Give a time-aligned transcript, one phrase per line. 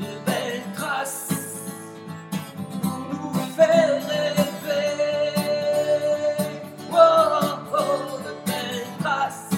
[0.00, 1.70] de belles traces
[2.82, 4.96] pour nous faire rêver.
[6.92, 9.56] Oh, oh, de belles traces.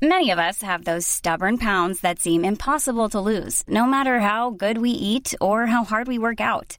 [0.00, 4.50] Many of us have those stubborn pounds that seem impossible to lose, no matter how
[4.50, 6.78] good we eat or how hard we work out.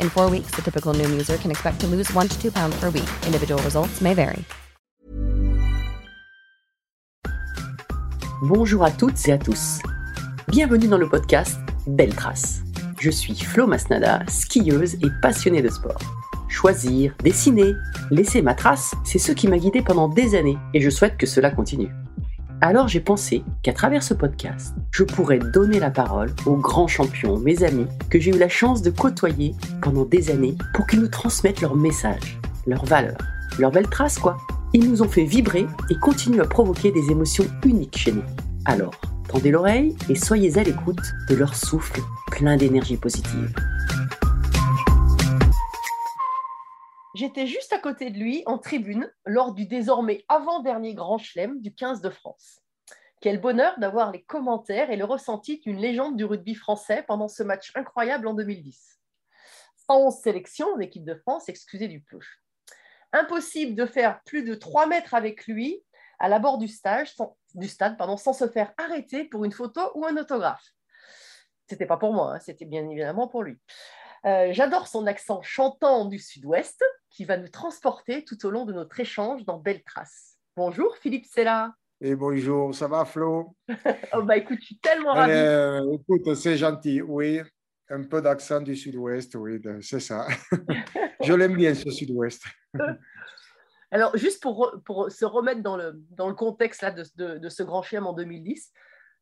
[0.00, 2.78] In four weeks, the typical Noom user can expect to lose one to two pounds
[2.78, 3.08] per week.
[3.26, 4.44] Individual results may vary.
[8.42, 9.80] Bonjour à toutes et à tous.
[10.46, 11.58] Bienvenue dans le podcast
[11.88, 12.62] Belle Trace.
[13.00, 15.98] Je suis Flo Masnada, skieuse et passionnée de sport.
[16.48, 17.74] Choisir, dessiner,
[18.10, 21.26] laisser ma trace, c'est ce qui m'a guidée pendant des années et je souhaite que
[21.26, 21.90] cela continue.
[22.60, 27.38] Alors j'ai pensé qu'à travers ce podcast, je pourrais donner la parole aux grands champions,
[27.38, 31.08] mes amis, que j'ai eu la chance de côtoyer pendant des années pour qu'ils nous
[31.08, 33.18] transmettent leurs messages, leurs valeurs,
[33.60, 34.38] leurs belles traces quoi.
[34.72, 38.24] Ils nous ont fait vibrer et continuent à provoquer des émotions uniques chez nous.
[38.64, 42.00] Alors, tendez l'oreille et soyez à l'écoute de leur souffle
[42.32, 43.54] plein d'énergie positive.
[47.18, 51.74] J'étais juste à côté de lui en tribune lors du désormais avant-dernier Grand Chelem du
[51.74, 52.60] 15 de France.
[53.20, 57.42] Quel bonheur d'avoir les commentaires et le ressenti d'une légende du rugby français pendant ce
[57.42, 59.00] match incroyable en 2010.
[59.88, 62.20] 111 sélections en équipe de France, excusez du peu.
[63.12, 65.82] Impossible de faire plus de 3 mètres avec lui
[66.20, 66.68] à l'abord du,
[67.56, 70.72] du stade pardon, sans se faire arrêter pour une photo ou un autographe.
[71.68, 73.58] C'était pas pour moi, hein, c'était bien évidemment pour lui.
[74.28, 78.74] Euh, J'adore son accent chantant du sud-ouest qui va nous transporter tout au long de
[78.74, 80.36] notre échange dans Belle Trace.
[80.54, 81.72] Bonjour Philippe Sella.
[82.02, 83.56] Et bonjour, ça va Flo?
[84.12, 85.32] Oh bah écoute, je suis tellement ravie.
[85.32, 87.40] Euh, écoute, c'est gentil, oui.
[87.88, 90.26] Un peu d'accent du sud-ouest, oui, c'est ça.
[91.24, 92.42] je l'aime bien ce sud-ouest.
[93.90, 97.48] Alors, juste pour, pour, se remettre dans le, dans le contexte là, de, de, de
[97.48, 98.72] ce grand chelem en 2010,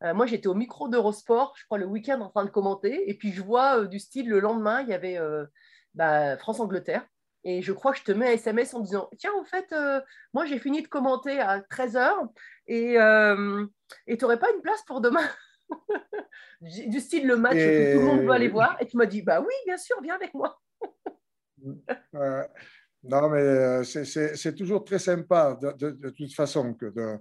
[0.04, 3.14] euh, moi j'étais au micro d'Eurosport, je crois le week-end en train de commenter, et
[3.14, 5.44] puis je vois euh, du style le lendemain, il y avait euh,
[5.94, 7.06] bah, France-Angleterre.
[7.44, 9.72] Et je crois que je te mets un SMS en disant Tiens, en fait,
[10.34, 12.28] moi j'ai fini de commenter à 13h
[12.66, 15.28] et tu n'aurais pas une place pour demain
[16.60, 18.76] Du style le match Et- que tout le monde veut aller voir.
[18.80, 20.60] Et tu m'as dit Bah oui, bien sûr, viens avec moi.
[23.02, 27.18] Non, mais c'est- toujours très sympa de, de- de toute façon que de,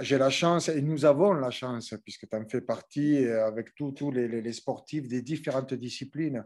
[0.00, 3.74] j'ai la chance et nous avons la chance, puisque tu en fais partie euh, avec
[3.74, 6.44] tous les, sportifs des différentes disciplines.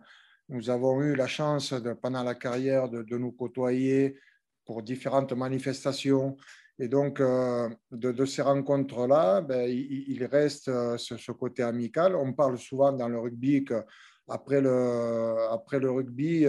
[0.48, 1.72] Nous avons eu la chance
[2.02, 4.18] pendant la carrière de, nous côtoyer
[4.66, 6.36] pour différentes manifestations.
[6.78, 12.16] Et donc, euh, de, ces rencontres-là, ben, il, reste euh, ce, côté amical.
[12.16, 16.44] On parle souvent dans le rugby qu'après le, après le rugby,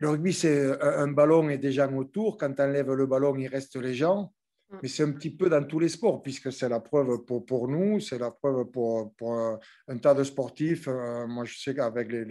[0.00, 2.36] le rugby, c'est un, ballon et des gens autour.
[2.36, 4.32] Quand tu enlèves le ballon, il reste les gens.
[4.70, 4.76] Mm.
[4.82, 7.68] Mais c'est un petit peu dans tous les sports, puisque c'est la preuve pour, pour
[7.68, 10.88] nous, c'est la preuve pour, pour un, tas de sportifs.
[10.88, 12.24] Euh, moi, je sais qu'avec les,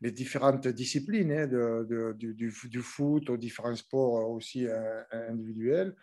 [0.00, 5.94] les, différentes disciplines, hein, de, de- du, du, foot aux différents sports aussi euh, individuels.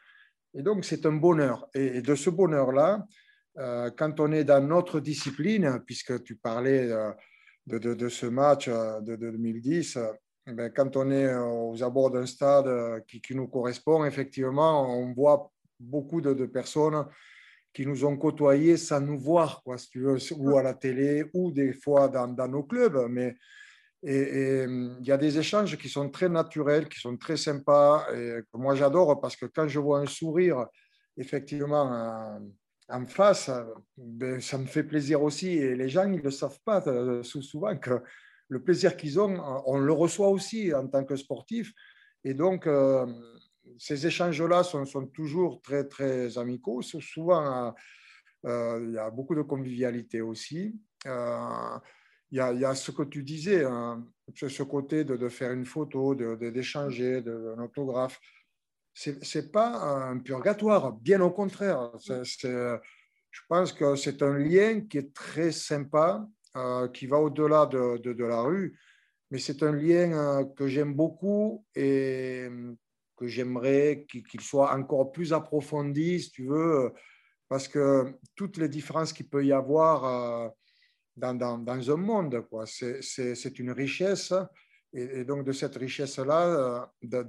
[0.53, 1.67] Et donc, c'est un bonheur.
[1.73, 3.05] Et, de ce bonheur-là,
[3.57, 6.89] euh, quand on est dans notre discipline, puisque tu parlais
[7.67, 10.11] de, de, ce match de, de 2010, euh,
[10.45, 15.52] ben, quand on est aux abords d'un stade qui, qui, nous correspond, effectivement, on voit
[15.83, 17.05] beaucoup de, de, personnes
[17.73, 21.25] qui nous ont côtoyés sans nous voir, quoi, si tu veux, ou à la télé,
[21.33, 23.07] ou des fois dans, dans nos clubs.
[23.09, 23.35] Mais
[24.05, 28.41] et il y a des échanges qui sont très naturels, qui sont très sympas, et
[28.51, 30.65] que moi j'adore parce que quand je vois un sourire,
[31.15, 32.37] effectivement,
[32.89, 33.49] en face,
[33.97, 35.51] ben, ça me fait plaisir aussi.
[35.57, 38.01] Et les gens, ils ne le savent pas euh, souvent que
[38.49, 41.71] le plaisir qu'ils ont, on le reçoit aussi en tant que sportif.
[42.23, 43.05] Et donc, euh,
[43.77, 46.81] ces échanges-là sont, sont, toujours très, très amicaux.
[46.81, 47.73] Souvent,
[48.45, 50.79] euh, il y a beaucoup de convivialité aussi.
[51.05, 51.09] il,
[52.31, 54.05] y a, il y a, ce que tu disais, hein,
[54.35, 58.19] ce côté de, de, faire une photo, d'échanger, de, de, un autographe
[58.93, 61.91] c'est n'est pas un purgatoire, bien au contraire.
[61.99, 68.23] je pense que c'est un lien qui est très sympa, euh, qui va au-delà de,
[68.23, 68.77] la rue,
[69.31, 72.47] mais c'est un lien euh, que j'aime beaucoup et
[73.23, 76.93] que j'aimerais qu'il soit encore plus approfondi, si tu veux,
[77.47, 80.49] parce que toutes les différences qu'il peut y avoir euh,
[81.15, 84.33] dans, dans, dans, un monde, c'est une richesse.
[84.93, 87.25] Et, et, donc, de cette richesse-là, de,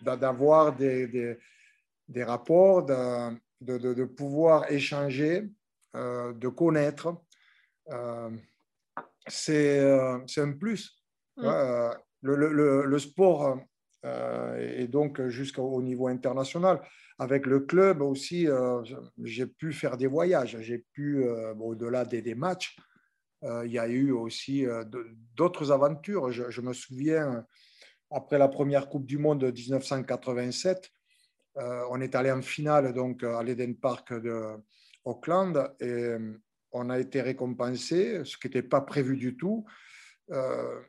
[0.00, 1.38] d'avoir des, des,
[2.08, 5.48] des, rapports, de, de, de, pouvoir échanger,
[5.94, 7.16] euh, de connaître.
[7.90, 8.30] Euh,
[9.26, 11.02] c'est euh, un plus.
[11.36, 11.50] Mm.
[12.22, 13.58] Le, le, le, sport,
[14.58, 16.80] et donc jusqu'au niveau international,
[17.18, 18.46] avec le club aussi,
[19.22, 21.24] j'ai pu faire des voyages, j'ai pu,
[21.58, 22.76] au-delà des, matchs,
[23.42, 24.66] il y a eu aussi
[25.34, 26.30] d'autres aventures.
[26.30, 27.44] Je, me souviens
[28.10, 30.90] après la première Coupe du Monde de 1987,
[31.58, 34.56] euh, on est allé en finale donc, à l'Eden Park de
[35.04, 36.40] Auckland et euh,
[36.72, 39.64] on a été récompensé, ce qui n'était pas prévu du tout.
[40.32, 40.80] Euh,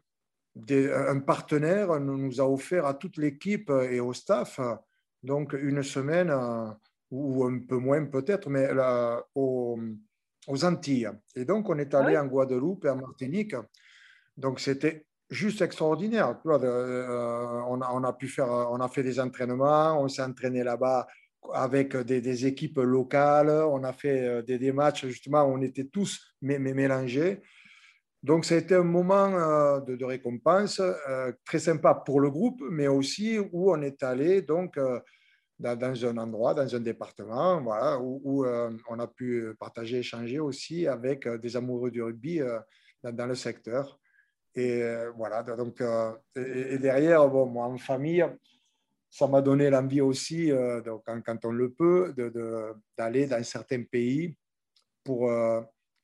[0.69, 4.59] un partenaire nous a offert à toute l'équipe et au staff
[5.23, 6.31] donc une semaine
[7.11, 8.69] ou un peu moins peut-être, mais
[9.35, 9.77] aux,
[10.63, 11.09] Antilles.
[11.35, 13.55] Et donc on est allé en Guadeloupe et en Martinique.
[14.37, 16.39] Donc c'était juste extraordinaire.
[16.45, 20.63] Euh, on, a, on, a, pu faire, on a fait des entraînements, on s'est entraîné
[20.63, 21.07] là-bas
[21.53, 26.35] avec des, équipes locales, on a fait euh, des, matchs justement où on était tous
[26.41, 27.41] mélangés.
[28.23, 30.81] Donc, ça a été un moment euh, de, récompense
[31.45, 34.79] très sympa pour le groupe, mais aussi où on est allé donc
[35.59, 41.27] dans, un endroit, dans un département, voilà, où, on a pu partager, échanger aussi avec
[41.27, 42.41] des amoureux du rugby
[43.03, 43.99] dans le secteur.
[44.57, 48.25] Et euh, voilà, donc, euh, et, derrière, bon, moi, en famille,
[49.07, 52.11] ça m'a donné l'envie aussi, euh, donc, quand, on le peut,
[52.97, 54.35] d'aller dans certains pays
[55.03, 55.31] pour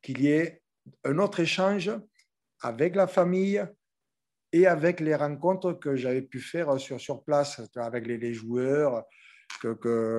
[0.03, 0.61] qu'il y ait
[1.03, 1.91] un autre échange
[2.61, 3.63] avec la famille
[4.51, 9.03] et avec les rencontres que j'avais pu faire sur, sur place avec les, joueurs,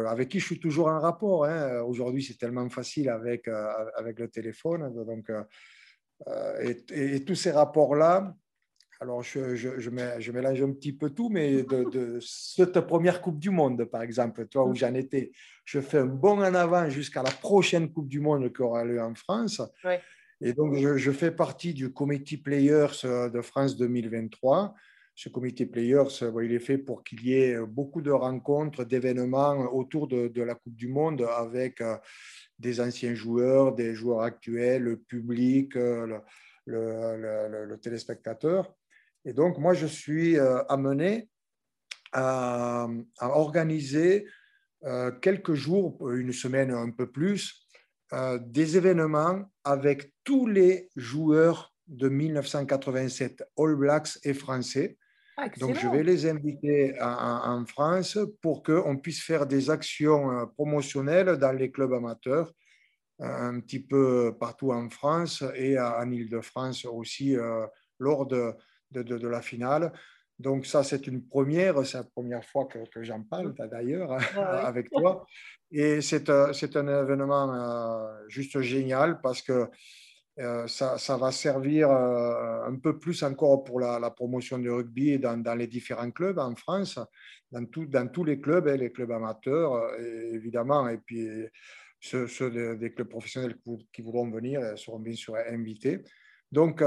[0.09, 1.45] avec qui je suis toujours en rapport.
[1.45, 1.83] Hein.
[1.83, 3.49] Aujourd'hui, c'est tellement facile avec,
[3.97, 4.93] avec le téléphone.
[5.07, 5.31] Donc,
[6.29, 8.35] euh, et, tous ces rapports-là,
[9.01, 13.85] alors je, je, mélange un petit peu tout, mais de, cette première Coupe du Monde,
[13.85, 15.33] par exemple, toi où j'en étais,
[15.65, 19.03] je fais un bond en avant jusqu'à la prochaine Coupe du Monde qui aura lieu
[19.03, 19.61] en France.
[20.41, 24.75] Et donc, je, fais partie du comité Players euh, de France 2023.
[25.15, 26.09] Ce comité Players,
[26.43, 30.75] il est fait pour qu'il y ait beaucoup de rencontres, d'événements autour de, la Coupe
[30.75, 31.97] du Monde avec euh,
[32.59, 35.77] des anciens joueurs, des joueurs actuels, le public,
[36.69, 38.75] euh, le, téléspectateur.
[39.25, 41.29] Et donc, moi, je suis euh, amené
[42.13, 42.89] à,
[43.21, 44.27] organiser
[44.85, 47.64] euh, quelques jours, une semaine un peu plus,
[48.13, 54.97] des événements avec tous les joueurs de 1987, All Blacks et Français,
[55.37, 60.47] ah, Donc, je vais les inviter en, France pour qu'on puisse faire des actions euh,
[60.47, 62.53] promotionnelles dans les clubs amateurs,
[63.21, 67.67] euh, un petit peu partout en France et en Ile-de-France aussi euh,
[67.99, 68.53] lors de,
[68.93, 69.93] de, la finale.
[70.39, 71.85] Donc, ça, c'est une première.
[71.87, 75.27] C'est la première fois que, que j'en parle, d'ailleurs, avec toi.
[75.71, 76.53] Et c'est un
[77.03, 79.69] événement juste génial parce que
[80.41, 85.17] euh, ça, ça, va servir euh, un peu plus encore pour la, promotion du rugby
[85.19, 86.99] dans, dans, les différents clubs en France,
[87.53, 91.29] dans, tout, dans tous les clubs, hein, les clubs amateurs, euh, évidemment, et puis
[92.01, 93.57] ceux, des, clubs professionnels
[93.93, 96.03] qui voudront venir seront bien sûr invités.
[96.55, 96.83] Donc,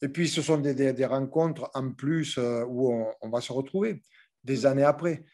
[0.00, 4.02] et puis ce sont des, des, rencontres en plus où on, va se retrouver
[4.44, 4.66] des mmh.
[4.66, 5.24] années après.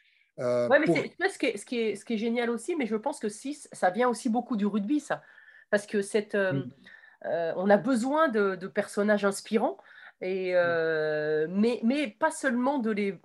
[0.41, 2.87] Euh, oui, mais ce, qui est, ce, qui est, ce, qui est, génial aussi, mais
[2.87, 5.23] je pense que ça vient aussi beaucoup du rugby, ça.
[5.71, 6.35] Parce que cette.
[6.35, 9.79] Euh, on a besoin de, personnages inspirants.
[10.23, 13.19] Et, euh, mais, mais pas seulement de les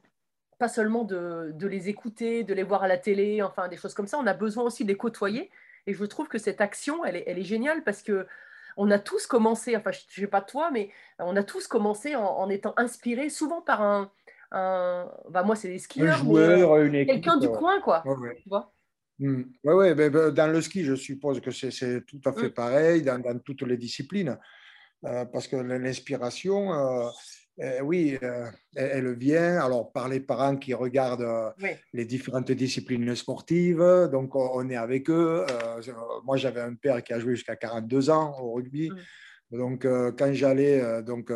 [0.58, 3.94] pas seulement de, de, les écouter, de les voir à la télé, enfin des choses
[3.94, 4.18] comme ça.
[4.18, 5.52] On a besoin aussi de les côtoyer.
[5.86, 8.26] Et je trouve que cette action, elle est, elle est géniale parce que
[8.78, 10.90] on a tous commencé, enfin je ne sais pas toi, mais
[11.20, 14.12] on a tous commencé en, en étant inspirés souvent par un,
[14.52, 18.04] un bah moi c'est des skieurs, un joueur, une équipe, quelqu'un du coin quoi.
[18.06, 18.36] Ouais, ouais.
[18.42, 18.72] Tu vois.
[19.18, 22.54] Oui, ouais, ben, ben, dans le ski, je suppose que c'est tout à fait Mm.
[22.54, 24.38] pareil dans, dans toutes les disciplines.
[25.06, 27.10] Euh, parce que l'inspiration, euh,
[27.62, 31.70] euh, oui, euh, elle, elle vient alors par les parents qui regardent euh, Oui.
[31.94, 34.10] les différentes disciplines sportives.
[34.12, 35.46] Donc, on, on est avec eux.
[36.26, 38.90] Moi, j'avais un père qui a joué jusqu'à 42 ans au rugby.
[38.90, 39.58] Mm.
[39.58, 41.32] Donc, quand j'allais, donc,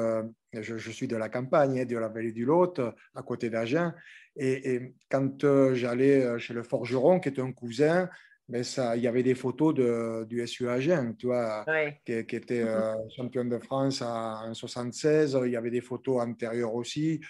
[0.52, 2.82] je, je suis de la campagne, hein, de la vallée du Lot,
[3.16, 3.94] à côté d'Agen.
[4.36, 8.10] Et, et quand j'allais chez le forgeron, qui est un cousin,
[8.50, 12.02] mais ça, il y avait des photos de, du SU Agen, tu vois, Ouais.
[12.06, 15.38] qui, qui était euh, champion de France en 1976.
[15.46, 17.22] Il y avait des photos antérieures aussi.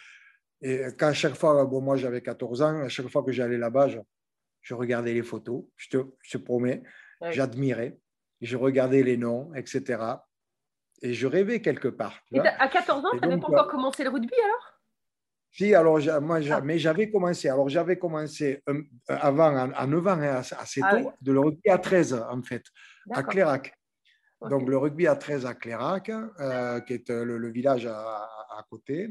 [0.61, 3.57] Et quand à chaque fois, bon, moi j'avais 14 ans, à chaque fois que j'allais
[3.57, 3.99] là-bas, je,
[4.61, 6.83] je regardais les photos, je te, je te promets,
[7.21, 7.33] Ouais.
[7.33, 7.99] j'admirais,
[8.41, 10.01] je regardais les noms, etc.
[11.01, 12.19] Et je rêvais quelque part.
[12.31, 14.78] Et à 14 ans, tu n'avais pas euh, encore commencé le rugby alors?
[15.51, 16.61] Si, alors, moi, Ah.
[16.61, 17.49] mais j'avais commencé.
[17.49, 21.13] Alors, j'avais commencé euh, avant, à, à 9 ans, hein, assez Ah tôt, oui.
[21.21, 22.63] de le rugby à 13, en fait,
[23.11, 23.71] à.
[24.41, 24.49] Ok.
[24.49, 28.29] Donc, le rugby à 13 à Clérac, euh, qui est euh, le, le village à,
[28.69, 29.09] côté,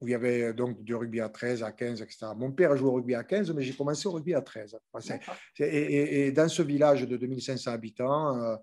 [0.00, 2.26] où il y avait euh, donc du rugby à 13, à 15, etc.
[2.36, 4.76] Mon père jouait au rugby à 15, mais j'ai commencé au rugby à 13.
[4.92, 5.36] Enfin, c'est- D'accord.
[5.56, 8.56] c'est- Et, et- et dans ce village de 2500 habitants, euh,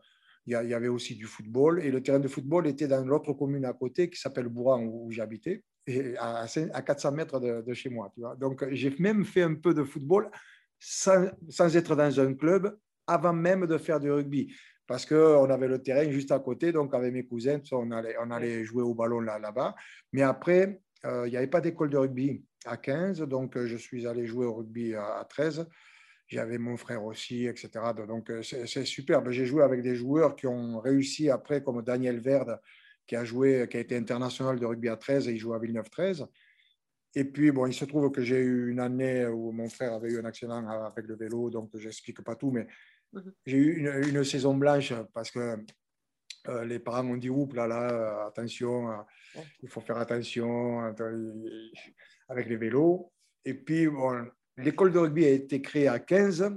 [0.46, 1.82] il y, avait aussi du football.
[1.86, 5.10] Et le terrain de football était dans l'autre commune à côté qui s'appelle Bourran, où
[5.10, 8.12] j'habitais, et à, cin- à 400 mètres de, de chez moi.
[8.14, 8.36] Tu vois.
[8.36, 10.30] Donc, j'ai même fait un peu de football
[10.80, 14.54] sans, sans être dans un club avant même de faire du rugby.
[14.86, 18.30] Parce qu'on avait le terrain juste à côté, donc avec mes cousins, on allait, on
[18.32, 19.76] allait jouer au ballon là- là-bas.
[20.12, 23.78] Mais après, euh, il n'y avait pas d'école de rugby à 15, donc euh, je
[23.78, 25.68] suis allé jouer au rugby à, à 13.
[26.28, 27.70] J'avais mon frère aussi, etc.
[28.08, 29.30] Donc euh, c'est c'est superbe.
[29.32, 32.60] J'ai joué avec des joueurs qui ont réussi après, comme Daniel Verde,
[33.06, 35.60] qui a joué, qui a été international de rugby à 13 et il joue à
[35.60, 36.26] Villeneuve-13.
[37.16, 40.10] Et puis, bon, il se trouve que j'ai eu une année où mon frère avait
[40.12, 42.68] eu un accident avec le vélo, donc je n'explique pas tout, mais
[43.14, 43.34] Mhm.
[43.46, 45.58] j'ai eu une, une saison blanche parce que
[46.50, 48.88] euh, les parents m'ont dit Oups, là, là, attention,
[49.36, 49.44] Ouais.
[49.62, 50.80] il faut faire attention
[52.30, 53.12] avec les vélos.
[53.46, 54.26] Et puis, bon,
[54.58, 56.52] l'école de rugby a été créée à 15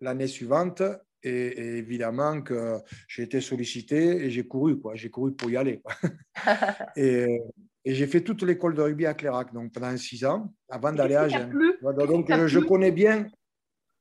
[0.00, 0.82] l'année suivante.
[1.24, 2.76] Et, et évidemment que
[3.08, 4.94] j'ai été sollicité et j'ai couru, quoi.
[4.94, 5.80] J'ai couru pour y aller.
[5.80, 5.94] quoi.
[6.96, 7.40] et
[7.86, 11.16] et j'ai fait toute l'école de rugby à Clérac, donc pendant six ans, avant d'aller
[11.16, 11.34] à qui
[11.82, 13.26] Donc, t'a je, connais bien.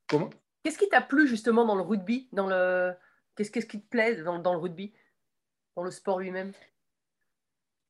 [0.07, 0.29] Comment?
[0.63, 2.93] Qu'est-ce qui t'a plu justement dans le rugby dans le...
[3.35, 4.93] Qu'est-ce qu'est-ce qui te plaît dans, dans le rugby
[5.75, 6.53] Dans le sport lui-même?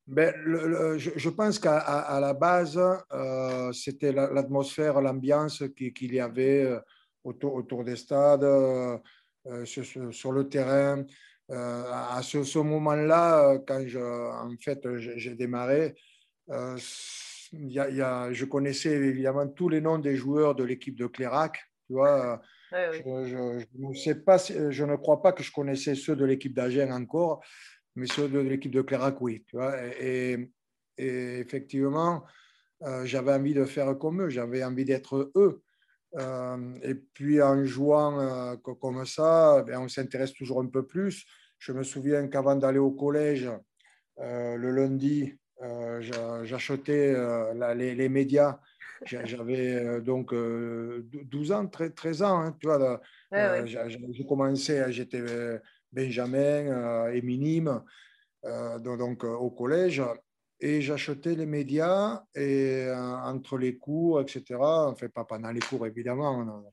[0.07, 2.79] Ben, le- le- je, je pense qu'à à, à la base,
[3.11, 6.79] euh, c'était la- l'atmosphère, l'ambiance qui- qu'il y avait euh,
[7.23, 8.97] autour, autour des stades, euh, euh,
[9.65, 11.05] sur, sur- le terrain.
[11.51, 15.93] Euh, à ce, ce moment-là, euh, quand je, en fait, j'ai démarré,
[16.49, 16.77] euh,
[17.51, 21.07] y a- y a- je connaissais évidemment tous les noms des joueurs de l'équipe de
[21.07, 21.59] Clérac.
[21.87, 23.25] Tu vois, Ouais, je, ouais.
[23.27, 26.53] je- je ne sais pas, je ne crois pas que je connaissais ceux de l'équipe
[26.55, 27.43] d'Agen encore,
[27.95, 29.43] mais ceux de l'équipe de Clérac, oui.
[29.47, 30.49] Tu vois, et,
[30.97, 32.23] et effectivement,
[32.83, 35.62] euh, j'avais envie de faire comme eux, j'avais envie d'être eux.
[36.15, 40.85] Euh, et puis en jouant euh, co- comme ça, ben, on s'intéresse toujours un peu
[40.85, 41.25] plus.
[41.57, 43.49] Je me souviens qu'avant d'aller au collège,
[44.19, 45.33] euh, le lundi,
[46.01, 47.15] j'a- j'achetais
[47.75, 48.59] les, médias.
[49.05, 53.01] J'a- J'avais donc euh, 12 ans, 13 13 ans, hein, tu vois.
[53.65, 53.89] j'ai-
[54.25, 55.21] commencé, j'étais
[55.91, 57.81] Benjamin et minime,
[58.81, 60.01] donc, au collège,
[60.63, 64.57] et j'achetais les médias et euh, entre les cours, etc.
[64.61, 66.45] Enfin, pas pendant les cours, évidemment.
[66.45, 66.63] non.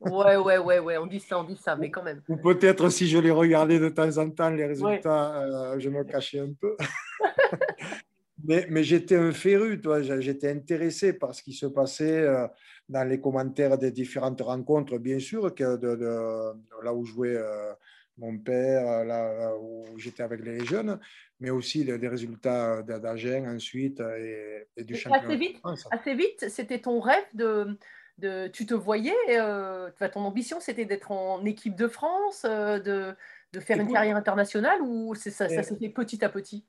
[0.00, 2.20] ouais, ouais, ouais, ouais, on dit ça, on dit ça, mais quand même.
[2.28, 6.04] Ou peut-être si je les regardais de temps en temps, les résultats, euh, je me
[6.04, 6.76] cachais un peu.
[8.44, 9.80] mais mais j'étais un féru,
[10.20, 12.46] j'étais intéressé par ce qui se passait euh,
[12.86, 17.72] dans les commentaires des différentes rencontres, bien sûr, que de, de- là où jouait euh,
[18.18, 20.98] mon père, euh, là, où j'étais avec les jeunes,
[21.40, 25.26] mais aussi des, résultats d'Agen ensuite et, et du Et championnat.
[25.26, 27.78] assez vite, assez vite, c'était ton rêve de,
[28.18, 33.14] de tu te voyais, euh, ton ambition, c'était d'être en équipe de France, euh, de,
[33.52, 36.64] de faire une carrière internationale, ou ça, ça euh, s'est fait petit à petit?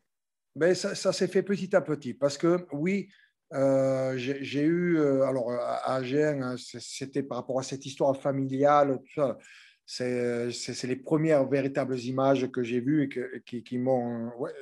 [0.55, 3.09] Ben, ça, ça s'est fait petit à petit parce que oui,
[3.53, 8.99] euh, j'ai eu, euh, alors à Agen, hein, c'était par rapport à cette histoire familiale,
[8.99, 9.37] tout ça.
[9.85, 14.31] C'est c'est les premières véritables images que j'ai vues et que, qui, qui m'ont.
[14.37, 14.53] ouais,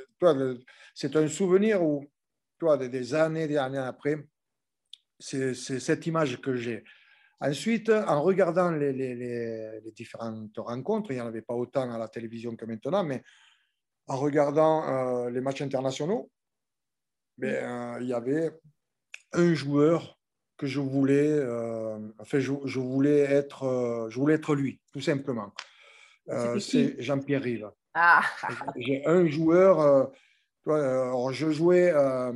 [0.95, 2.05] c'est un souvenir où,
[2.59, 4.17] toi, des, années, des années après,
[5.19, 6.83] c'est cette image que j'ai.
[7.39, 11.91] Ensuite, en regardant les, les- les- les différentes rencontres, il n'y en avait pas autant
[11.91, 13.23] à la télévision que maintenant, mais
[14.07, 16.29] en regardant euh, les matchs internationaux,
[17.37, 18.51] ben, euh, il y avait
[19.33, 20.19] un joueur
[20.61, 25.01] que je voulais, euh, enfin, je, je voulais être, euh, je voulais être lui, tout
[25.01, 25.51] simplement.
[26.29, 27.71] Euh, c'est Jean-Pierre Rive.
[27.95, 28.21] Ah,
[28.77, 30.05] J'ai un joueur, euh,
[30.67, 32.31] euh, alors je jouais euh,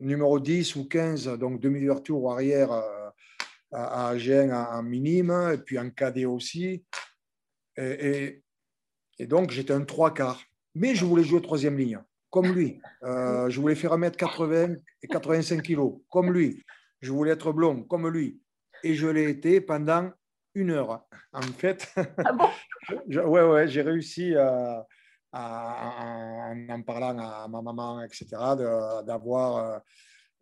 [0.00, 3.08] numéro 10 ou 15, donc demi-ouverture ou arrière euh,
[3.70, 6.84] à, Agen en, minime, et puis en cadet aussi.
[7.76, 8.42] Et, et-
[9.20, 10.42] et donc j'étais un trois quarts.
[10.74, 12.80] Mais je voulais jouer troisième ligne, comme lui.
[13.04, 15.80] Euh, je voulais faire 1m80 et 85 kg,
[16.10, 16.64] comme lui.
[17.00, 18.40] Je voulais être blond, comme lui.
[18.84, 20.10] Et je l'ai été pendant
[20.54, 21.06] une heure.
[21.32, 22.46] En fait, ah bon?
[23.08, 24.86] Je- ouais, ouais, j'ai réussi à,
[25.32, 28.26] à- en, en parlant à ma maman, etc.,
[29.04, 29.78] d'avoir euh,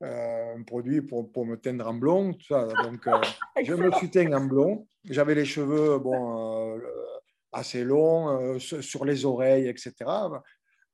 [0.04, 2.34] euh, un produit pour, pour me teindre en blond.
[2.34, 2.66] Tout ça.
[2.84, 3.20] Donc, euh,
[3.64, 4.86] je me suis teint en blond.
[5.04, 6.80] J'avais les cheveux bon, euh,
[7.52, 9.92] assez longs, sur les oreilles, etc.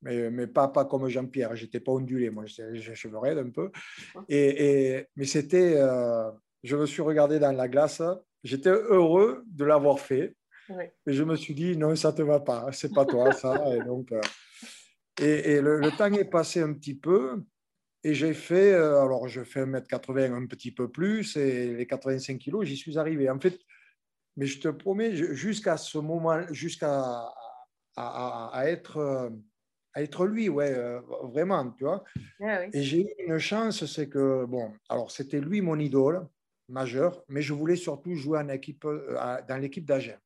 [0.03, 1.55] Mais, mais pas, pas comme Jean-Pierre.
[1.57, 3.71] Je n'étais pas ondulé, moi, j'étais- j'ai cheveux raides un peu.
[4.29, 5.75] Et, et- mais c'était.
[5.77, 6.31] euh,
[6.65, 8.03] je me suis regardé dans la glace.
[8.45, 10.37] J'étais heureux de l'avoir fait.
[10.69, 10.85] Oui.
[11.07, 13.65] Et je me suis dit, non, ça ne te va pas, c'est pas toi, ça.
[13.77, 14.21] Et, donc, euh,
[15.21, 17.43] et, et le, le temps est passé un petit peu.
[18.05, 22.39] Et j'ai fait, euh, alors je fais 1m80 un petit peu plus, et les 85
[22.39, 23.31] kilos, j'y suis arrivé.
[23.31, 23.57] En fait,
[24.37, 27.31] mais je te promets, jusqu'à ce moment, jusqu'à à,
[27.97, 29.31] à- à être, euh,
[29.95, 32.05] à être lui, ouais, euh, vraiment, tu vois.
[32.41, 32.71] Ah oui.
[32.73, 36.29] Et j'ai eu une chance, c'est que, bon, alors c'était lui mon idole
[36.69, 39.17] majeur, mais je voulais surtout jouer en équipe, euh,
[39.49, 40.19] dans l'équipe d'Agen.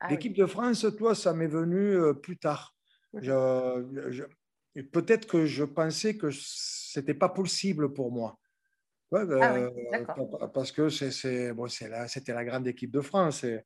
[0.00, 0.14] Ah oui.
[0.16, 2.74] L'équipe de France, toi, ça m'est venu euh, plus tard.
[3.12, 3.22] Mhm.
[4.92, 8.38] Peut-être que je pensais que c'était pas possible pour moi.
[9.12, 10.06] Ouais, Ah oui.
[10.54, 13.44] Parce que c'est, c'est- bon, c'est la- c'était la grande équipe de France.
[13.44, 13.62] et-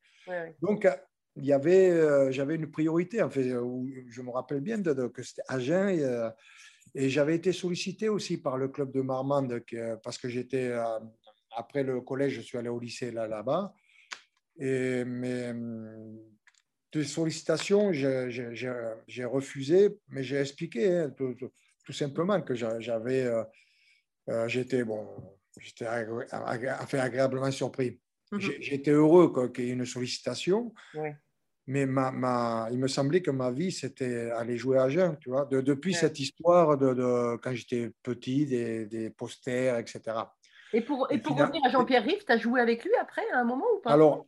[0.61, 0.87] donc,
[1.35, 3.21] il y avait, euh, j'avais une priorité.
[3.21, 5.89] En fait, où je me rappelle bien de, de- que c'était Agen.
[5.89, 6.29] Et, euh,
[6.93, 10.99] et j'avais été sollicité aussi par le club de Marmande que- parce que j'étais, euh,
[11.57, 13.73] après le collège, je suis allé au lycée là, là-bas.
[14.57, 16.17] Et, mais hum,
[16.93, 21.51] des sollicitations, j'ai- j'ai j'ai- j'ai refusé, mais j'ai expliqué hein, tout, tout-
[21.85, 23.43] tout simplement que j'a- j'avais, euh,
[24.29, 25.05] euh, j'étais bon,
[25.59, 27.99] j'étais agré- agréablement surpris.
[28.37, 31.09] J'ai- J'étais heureux quoi, qu'il y ait une sollicitation, Oui.
[31.67, 35.29] Mais ma, ma- il me semblait que ma vie, c'était aller jouer à Agen, tu
[35.29, 35.97] vois, de- depuis Ouais.
[35.99, 40.01] cette histoire de, de- quand j'étais petit, des, des posters, etc.
[40.73, 43.39] Et pour, et pour revenir à Jean-Pierre Rive, tu as joué avec lui après, à
[43.39, 43.91] un moment ou pas?
[43.93, 44.27] Alors,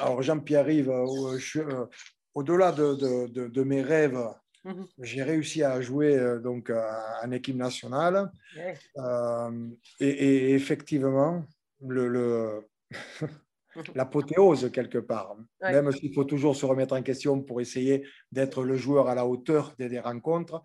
[0.00, 1.86] alors, Jean-Pierre Rive, euh, suis, euh,
[2.34, 3.26] au-delà de, de-
[3.62, 4.18] mes rêves,
[4.64, 4.86] Mhm.
[5.02, 6.80] j'ai réussi à jouer euh, donc, euh,
[7.22, 8.30] en équipe nationale.
[8.56, 8.74] Ouais.
[8.96, 9.68] Euh,
[10.00, 11.44] et, et effectivement,
[11.86, 12.68] le, le-
[13.94, 15.72] l'apothéose quelque part, Ouais.
[15.72, 19.26] même s'il faut toujours se remettre en question pour essayer d'être le joueur à la
[19.26, 20.62] hauteur des, des rencontres,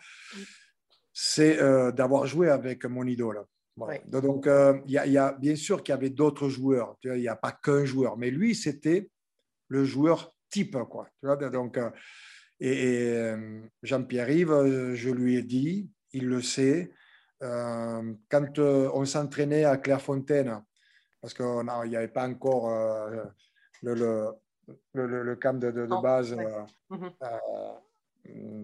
[1.14, 3.44] c'est euh, d'avoir joué avec mon idole.
[3.76, 4.00] Voilà.
[4.00, 4.22] Ouais.
[4.22, 6.96] Donc, euh, il y, a- il y a bien sûr qu'il y avait d'autres joueurs,
[7.04, 9.10] il n'y a pas qu'un joueur, mais lui, c'était
[9.70, 10.78] le joueur type.
[10.90, 11.90] Quoi, tu vois, donc, euh,
[12.60, 13.34] et, et,
[13.84, 16.92] Jean-Pierre Yves, je lui ai dit, il le sait,
[17.40, 20.62] quand on s'entraînait à Clairefontaine,
[21.22, 21.46] parce qu'il
[21.90, 23.24] n'y avait pas encore euh,
[23.82, 24.30] le, le,
[24.94, 26.46] le- le- le camp de, de- de Non, base, ouais.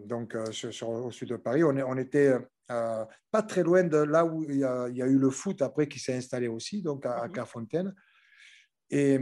[0.06, 2.34] donc sur, sur- au sud de Paris, on, était
[2.72, 5.30] euh, pas très loin de là où il y a, il y a eu le
[5.30, 7.32] foot après qui s'est installé aussi, donc à, à Mhm.
[7.34, 7.96] Clairefontaine.
[8.90, 9.20] Et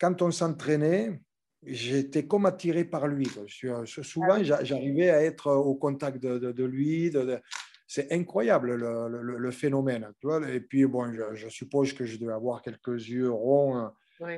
[0.00, 1.20] quand on s'entraînait,
[1.64, 3.28] j'étais comme attiré par lui.
[3.46, 7.10] Je euh, souvent, Ah j'a- j'arrivais à être au contact de, de- de lui.
[7.10, 7.40] de-
[7.90, 10.12] c'est incroyable le, le- le phénomène.
[10.20, 13.78] Tu vois et puis, bon, je, je suppose que je devais avoir quelques yeux ronds
[13.78, 13.88] euh,
[14.20, 14.34] Oui.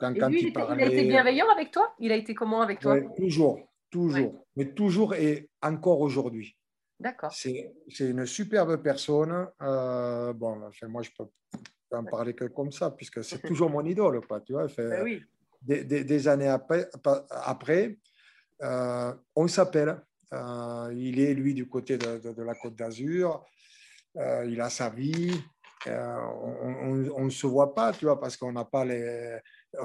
[0.00, 1.94] quand, Et quand lui, il, a été bienveillant avec toi?
[2.00, 2.94] Il a été comment avec toi?
[2.94, 6.56] Ouais, toujours, toujours, mais toujours et encore aujourd'hui.
[6.98, 7.32] D'accord.
[7.32, 9.46] C'est une superbe personne.
[9.62, 11.24] Euh, bon, enfin, moi, je peux
[11.96, 14.20] en parler que comme ça, puisque c'est toujours mon idole.
[14.26, 15.22] Quoi, tu vois, Enfin, Ben oui.
[15.62, 16.88] des, des- des années après,
[17.30, 17.96] après
[18.62, 20.02] euh, on s'appelle.
[20.34, 23.44] Euh, il est, lui, du côté de, de- de la Côte d'Azur.
[24.16, 25.32] Euh, il a sa vie.
[25.86, 26.16] Euh,
[27.16, 29.38] on ne se voit pas, tu vois, parce qu'on n'a pas les.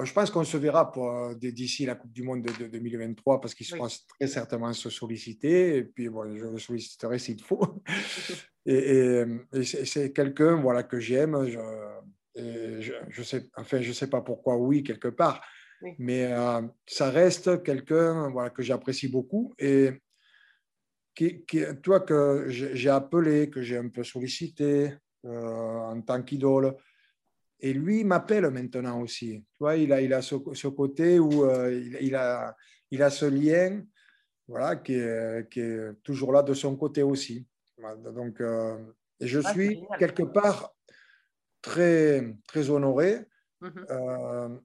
[0.03, 3.53] Je pense qu'on se verra pour, d'ici la Coupe du Monde de, de 2023, parce
[3.53, 3.77] qu'ils Oui.
[3.77, 5.77] seront très certainement se solliciter.
[5.77, 7.83] Et puis, bon, je le solliciterai s'il faut.
[8.65, 11.45] Et, et- et c'est quelqu'un voilà, que j'aime.
[11.47, 11.59] Je,
[12.79, 15.41] je, je sais, enfin, je sais pas pourquoi, oui, quelque part.
[15.81, 15.91] Oui.
[15.99, 19.91] Mais euh, ça reste quelqu'un voilà, que j'apprécie beaucoup et
[21.15, 24.93] qui, qui, toi, que j'ai appelé, que j'ai un peu sollicité
[25.25, 26.75] euh, en tant qu'idole.
[27.59, 29.43] Et lui m'appelle maintenant aussi.
[29.53, 32.55] Tu vois, il a, il a ce, ce côté où euh, il, il a,
[32.91, 33.81] il a ce lien
[34.47, 37.47] voilà, qui, est, qui est toujours là de son côté aussi.
[38.03, 38.77] Donc, euh,
[39.19, 40.73] et je Ah, suis quelque part
[41.61, 43.25] très, très honoré.
[43.61, 44.59] Mhm.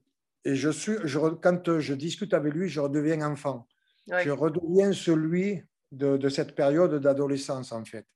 [0.45, 3.69] et je suis, je, quand je discute avec lui, je redeviens enfant.
[4.09, 4.25] Ouais.
[4.25, 8.07] Je redeviens celui de, de cette période d'adolescence, en fait.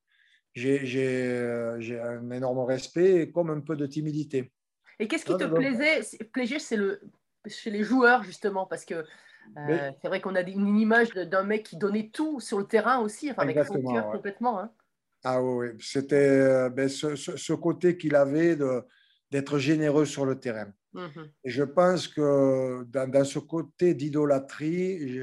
[0.55, 4.53] J'ai euh, j'ai un énorme respect et comme un peu de timidité.
[4.99, 6.03] Et qu'est-ce qui Ah, te plaisait
[6.35, 6.59] plaisait?
[6.59, 7.01] C'est le
[7.47, 11.65] chez les joueurs justement parce que euh, c'est vrai qu'on a une image d'un mec
[11.65, 14.13] qui donnait tout sur le terrain aussi, enfin avec frontière ouais.
[14.13, 14.61] complètement.
[14.61, 14.73] hein.
[15.25, 18.57] Ah oui, c'était euh, ben, ce, ce- ce côté qu'il avait
[19.31, 20.73] d'être généreux sur le terrain.
[20.93, 21.31] Mhm.
[21.45, 25.21] Et je pense que dans, dans ce côté d'idolâtrie,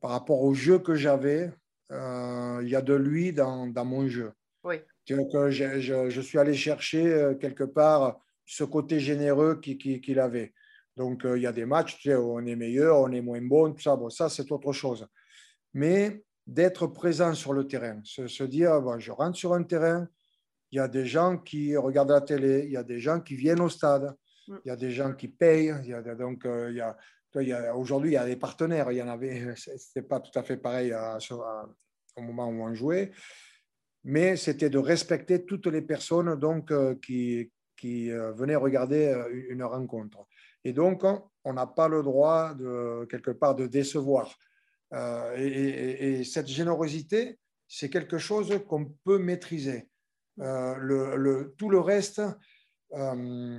[0.00, 1.52] par rapport au jeu que j'avais,
[1.90, 4.32] euh, il y a de lui dans, dans mon jeu.
[4.64, 4.76] Oui.
[5.06, 5.16] Je,
[5.50, 10.52] je- je suis allé chercher euh, quelque part ce côté généreux qui- qui- qu'il avait.
[10.96, 13.40] Donc, euh, il y a des matchs, tu sais, on est meilleur, on est moins
[13.40, 13.94] bon, tout ça.
[13.96, 15.06] Bon, ça, c'est autre chose.
[15.72, 20.08] Mais d'être présent sur le terrain, se, se dire, bon, je rentre sur un terrain,
[20.70, 23.36] il y a des gens qui regardent la télé, il y a des gens qui
[23.36, 24.14] viennent au stade,
[24.48, 24.56] Mm.
[24.64, 26.96] il y a des gens qui payent, il y a, donc euh, il y a,
[27.74, 30.56] aujourd'hui, il y a des partenaires, il y en avait, c'était pas tout à fait
[30.56, 31.68] pareil sur- à-
[32.16, 33.12] au moment où on jouait,
[34.04, 39.28] mais c'était de respecter toutes les personnes donc, euh, qui, qui euh, venaient regarder euh,
[39.50, 40.26] une rencontre.
[40.64, 41.04] Et donc,
[41.44, 44.36] on- n'a pas le droit, de, quelque part, de décevoir.
[44.92, 49.88] Euh, et, et- et cette générosité, c'est quelque chose qu'on peut maîtriser.
[50.40, 52.20] Euh, tout le reste,
[52.94, 53.58] euh,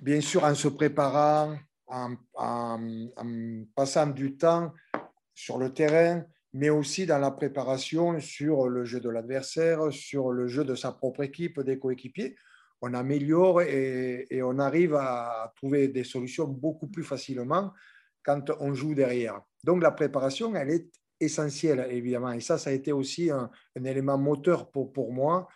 [0.00, 2.16] bien sûr, en se préparant, en,
[3.74, 4.72] passant du temps
[5.34, 10.48] sur le terrain, mais aussi dans la préparation sur le jeu de l'adversaire, sur le
[10.48, 12.36] jeu de sa propre équipe, des coéquipiers.
[12.82, 17.72] On améliore et, et on arrive à trouver des solutions beaucoup plus facilement
[18.22, 19.40] quand on joue derrière.
[19.64, 22.32] Donc la préparation, elle est essentielle, évidemment.
[22.32, 25.48] Et ça, ça a été aussi un, un élément moteur pour, pour moi.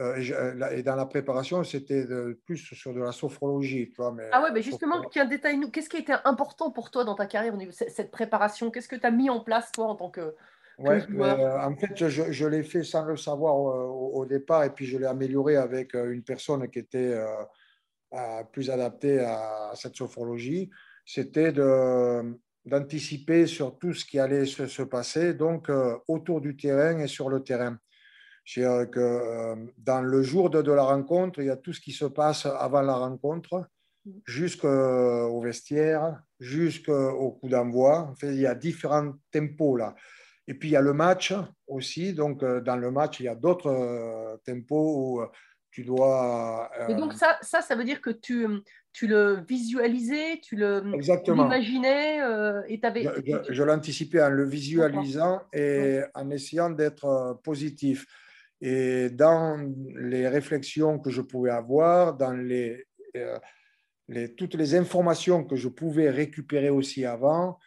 [0.00, 2.04] Euh, et je- et dans la préparation, c'était
[2.46, 3.90] plus sur de la sophrologie.
[3.90, 6.90] Tu vois, mais, Ah ouais, mais justement, tiens, détaille-nous, qu'est-ce qui a été important pour
[6.90, 8.70] toi dans ta carrière cette préparation?
[8.70, 10.34] Qu'est-ce que tu as mis en place toi en tant que
[10.76, 14.64] Ouais, euh, en fait, je, je l'ai fait sans le savoir euh, au, au départ
[14.64, 17.28] et puis je l'ai amélioré avec euh, une personne qui était euh,
[18.14, 20.70] euh, plus adaptée à cette sophrologie.
[21.06, 21.52] C'était
[22.64, 27.06] d'anticiper sur tout ce qui allait se, se passer, donc euh, autour du terrain et
[27.06, 27.78] sur le terrain.
[28.44, 31.80] C'est-à-dire que euh, dans le jour de, de la rencontre, il y a tout ce
[31.80, 33.68] qui se passe avant la rencontre,
[34.26, 38.00] jusqu'au vestiaire, jusqu'au coup d'envoi.
[38.10, 39.94] En fait, il y a différents tempos là.
[40.46, 41.32] Et puis il y a le match
[41.66, 42.12] aussi.
[42.12, 45.26] Donc euh, dans le match, il y a d'autres euh, tempos où euh,
[45.70, 46.70] tu dois.
[46.80, 48.46] euh, Et donc ça, ça, ça veut dire que tu,
[48.92, 50.82] tu le visualisais, tu le
[51.44, 53.04] l'imaginais euh, et tu avais...
[53.04, 58.04] Je, je- je l'anticipais en le visualisant et en essayant d'être euh, positif.
[58.60, 59.58] Et dans
[59.96, 62.86] les réflexions que je pouvais avoir, dans les,
[63.16, 63.38] euh,
[64.36, 67.58] toutes les informations que je pouvais récupérer aussi avant,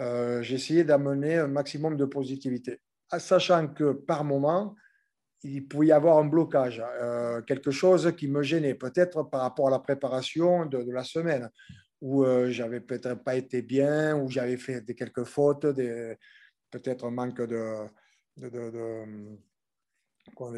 [0.00, 2.80] euh, j'essayais d'amener un maximum de positivité.
[3.12, 4.74] En sachant que par moment,
[5.42, 9.68] il pouvait y avoir un blocage, euh, quelque chose qui me gênait, peut-être par rapport
[9.68, 11.50] à la préparation de, la semaine,
[12.00, 15.66] où j'avais peut-être pas été bien, où j'avais fait quelques fautes,
[16.70, 17.86] peut-être un manque de,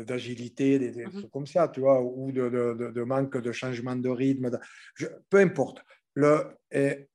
[0.06, 1.12] d'agilité, des, des Mhm.
[1.12, 4.50] trucs comme ça, tu vois, ou de, de- de- de manque de changement de rythme.
[4.50, 4.58] de-
[4.94, 5.78] je- peu importe.
[6.14, 7.08] Le, et,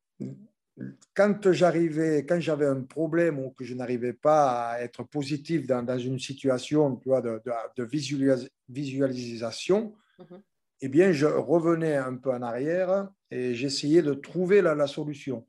[1.13, 5.83] quand j'arrivais, quand j'avais un problème ou que je n'arrivais pas à être positif dans,
[5.83, 10.41] dans une situation tu vois, de, de, de visualis- visualisation, Mhm.
[10.81, 15.47] eh bien, je revenais un peu en arrière et j'essayais de trouver la, la solution.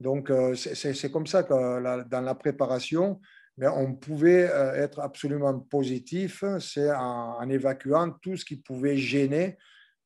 [0.00, 3.20] Donc, euh, c'est- comme ça que la- dans la préparation,
[3.56, 8.96] mais on pouvait euh, être absolument positif, c'est en, en évacuant tout ce qui pouvait
[8.96, 9.58] gêner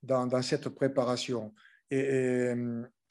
[0.02, 1.54] dans, dans cette préparation.
[1.90, 2.54] Et, et,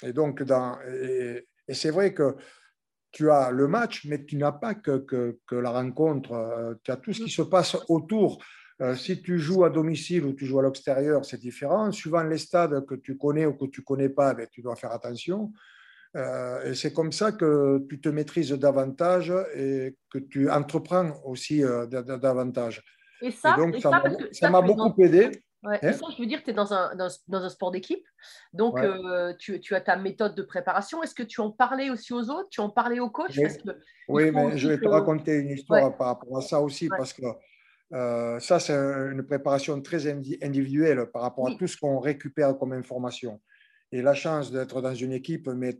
[0.03, 2.35] et donc, dans, et, et c'est vrai que
[3.11, 6.91] tu as le match, mais tu n'as pas que, que, que la rencontre, euh, tu
[6.91, 8.43] as tout ce qui se passe autour.
[8.81, 11.93] Euh, si tu joues à domicile ou tu joues à l'extérieur, c'est différent.
[11.93, 14.75] Suivant les stades que tu connais ou que tu ne connais pas, ben, tu dois
[14.75, 15.53] faire attention.
[16.15, 21.63] Euh, et c'est comme ça que tu te maîtrises davantage et que tu entreprends aussi
[21.63, 22.81] euh, da- da- davantage.
[23.21, 23.91] Et ça, et donc, et ça
[24.31, 25.31] ça, m'a beaucoup dans- aidé.
[25.63, 25.79] Ouais.
[25.81, 28.05] Hein Et ça, je veux dire, tu es dans un, dans, dans un sport d'équipe,
[28.53, 28.85] donc Ouais.
[28.85, 31.01] euh, tu, tu as ta méthode de préparation.
[31.03, 32.47] Est-ce que tu en parlais aussi aux autres?
[32.49, 33.35] Tu en parlais aux coachs?
[34.07, 34.25] Oui.
[34.27, 35.97] Que mais je vais te raconter une histoire Ouais.
[35.97, 37.23] par rapport à ça aussi, parce que
[37.93, 41.55] euh, ça, c'est une préparation très indi- individuelle par rapport Oui.
[41.55, 43.41] à tout ce qu'on récupère comme information.
[43.91, 45.79] Et la chance d'être dans une équipe, mais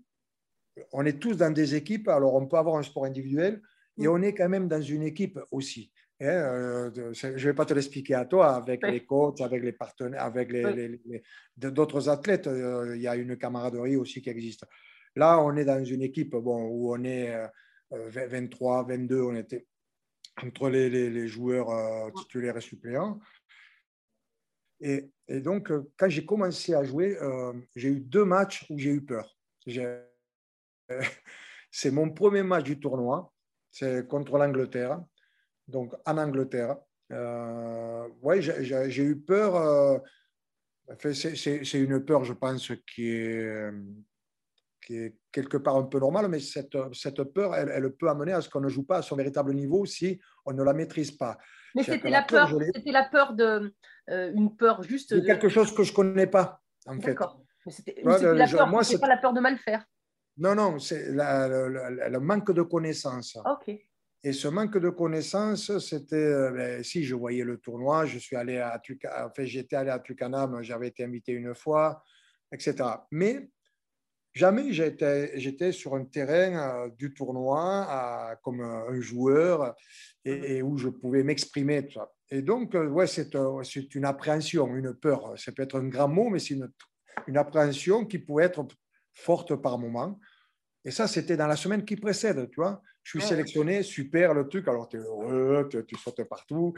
[0.92, 3.62] on est tous dans des équipes, alors on peut avoir un sport individuel,
[3.98, 4.12] et Mm.
[4.12, 5.92] on est quand même dans une équipe aussi.
[6.22, 9.74] Hein, euh, je ne vais pas te l'expliquer à toi, avec les coachs, avec les
[9.74, 10.76] partenaires, avec les- Oui.
[10.76, 11.24] les- les-
[11.58, 14.66] de- d'autres athlètes, euh, il y a une camaraderie aussi qui existe.
[15.16, 17.48] Là, on est dans une équipe bon, où on est euh,
[17.94, 19.66] euh, 20 23, 22, on était
[20.42, 23.20] entre les, joueurs euh, titulaires et suppléants.
[24.82, 27.18] Et, et donc, quand j'ai commencé à jouer,
[27.76, 29.38] j'ai eu deux matchs où j'ai eu peur.
[29.66, 30.00] J'ai-
[31.72, 33.32] C'est mon premier match du tournoi,
[33.70, 35.02] c'est contre l'Angleterre,
[35.68, 36.78] donc en Angleterre.
[37.12, 39.56] Euh, ouais, j'ai- eu peur.
[39.56, 39.98] euh,
[41.14, 43.72] c'est- une peur, je pense, qui est, euh,
[44.82, 48.32] qui est quelque part un peu normale, mais cette, cette peur, elle, elle peut amener
[48.34, 51.12] à ce qu'on ne joue pas à son véritable niveau si on ne la maîtrise
[51.12, 51.38] pas.
[51.76, 53.74] Mais c'était la la peur, c'était la peur de
[54.10, 55.14] euh, une peur juste.
[55.14, 57.08] De- quelque chose que je ne connais pas, en fait.
[57.08, 57.42] D'accord.
[57.66, 58.68] Mais c'était Ouais, la peur.
[58.68, 59.84] moi, c'était c'est- pas la peur de mal faire.
[60.38, 63.38] Non, non, c'est la- le, manque de connaissances.
[63.46, 63.76] Ok.
[64.24, 68.36] Et ce manque de connaissances, c'était, euh, ben, si je voyais le tournoi, je suis
[68.36, 72.04] allé à Tuca- enfin, j'étais allé à Tucanam, j'avais été invité une fois,
[72.52, 72.74] etc.
[73.12, 73.50] Mais
[74.34, 79.76] jamais j'étais, j'étais sur un terrain euh, du tournoi à- comme un joueur
[80.26, 81.86] et, et où je pouvais m'exprimer.
[81.86, 82.12] tout ça.
[82.32, 85.36] Et donc, euh, ouais, c'est, euh, c'est une appréhension, une peur.
[85.38, 86.72] Ça peut être un grand mot, mais c'est une,
[87.28, 88.66] une appréhension qui pouvait être
[89.16, 90.20] forte par moment.
[90.84, 92.82] Et ça, c'était dans la semaine qui précède, tu vois.
[93.04, 93.26] Je suis Ouais.
[93.26, 96.74] sélectionné, super le truc, alors tu es heureux, tu, sautes partout.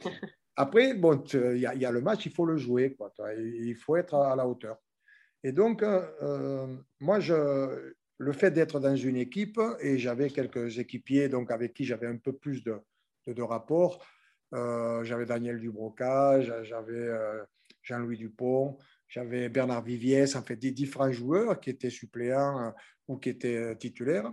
[0.56, 2.94] Après, bon, tu- il y, a- il y a le match, il faut le jouer,
[2.94, 4.76] quoi, il faut être à la hauteur.
[5.42, 10.78] Et donc, euh, euh, moi, je, le fait d'être dans une équipe, et j'avais quelques
[10.78, 12.76] équipiers donc, avec qui j'avais un peu plus de,
[13.26, 14.04] de, de rapport,
[14.52, 17.42] euh, j'avais Daniel Dubroca, j'a- j'avais euh,
[17.82, 18.76] Jean-Louis Dupont,
[19.10, 22.70] j'avais Bernard Vivier, ça fait des différents joueurs qui étaient suppléants euh,
[23.08, 24.32] ou qui étaient euh, titulaires,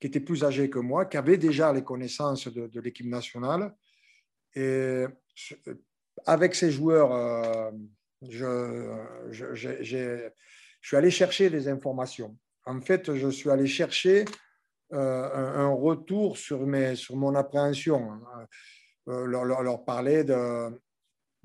[0.00, 3.74] qui étaient plus âgés que moi, qui avaient déjà les connaissances de, l'équipe nationale.
[4.54, 5.54] Et je-
[6.24, 7.72] avec ces joueurs, euh,
[8.22, 10.30] je,
[10.80, 12.38] suis allé chercher des informations.
[12.64, 14.24] En fait, je suis allé chercher
[14.92, 18.20] euh, un, retour sur, mes, sur mon appréhension,
[19.08, 20.70] Euh, leur, parler de,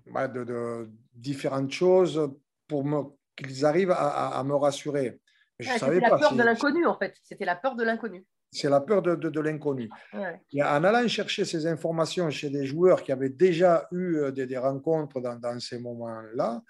[0.06, 2.32] de, de différentes choses
[2.68, 3.04] pour me-
[3.36, 5.20] qu'ils arrivent à, me rassurer.
[5.60, 7.16] Je Ouais, savais c'était la pas peur si- de l'inconnu en fait.
[7.24, 8.26] C'était la peur de l'inconnu.
[8.52, 9.90] c'est la peur de, de- de l'inconnu.
[10.14, 10.40] Ouais.
[10.54, 14.46] Et en allant chercher ces informations chez des joueurs qui avaient déjà eu euh, des,
[14.48, 16.62] des rencontres dans, dans ces moments-là,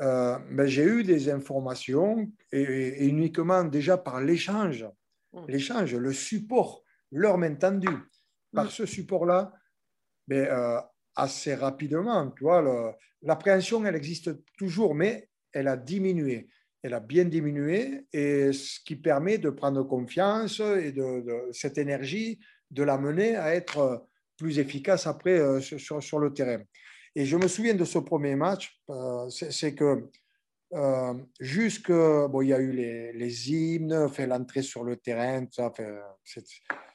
[0.00, 4.86] euh, ben, j'ai eu des informations et, et uniquement déjà par l'échange,
[5.32, 5.44] Mm.
[5.46, 7.98] l'échange, le support, leur main tendue.
[8.52, 8.70] Par Mm.
[8.70, 9.52] ce support-là,
[10.26, 10.80] ben, euh,
[11.20, 16.48] assez rapidement, tu vois, l'appréhension, elle existe toujours, mais elle a diminué.
[16.82, 21.76] Elle a bien diminué et ce qui permet de prendre confiance et de, de- cette
[21.76, 24.06] énergie de l'amener à être
[24.38, 26.62] plus efficace après euh, sur, le terrain.
[27.14, 30.08] Et je me souviens de ce premier match, euh, c'est que
[30.72, 35.44] euh, jusque, bon, il y a eu les, les hymnes, fait l'entrée sur le terrain,
[35.44, 35.72] tout ça,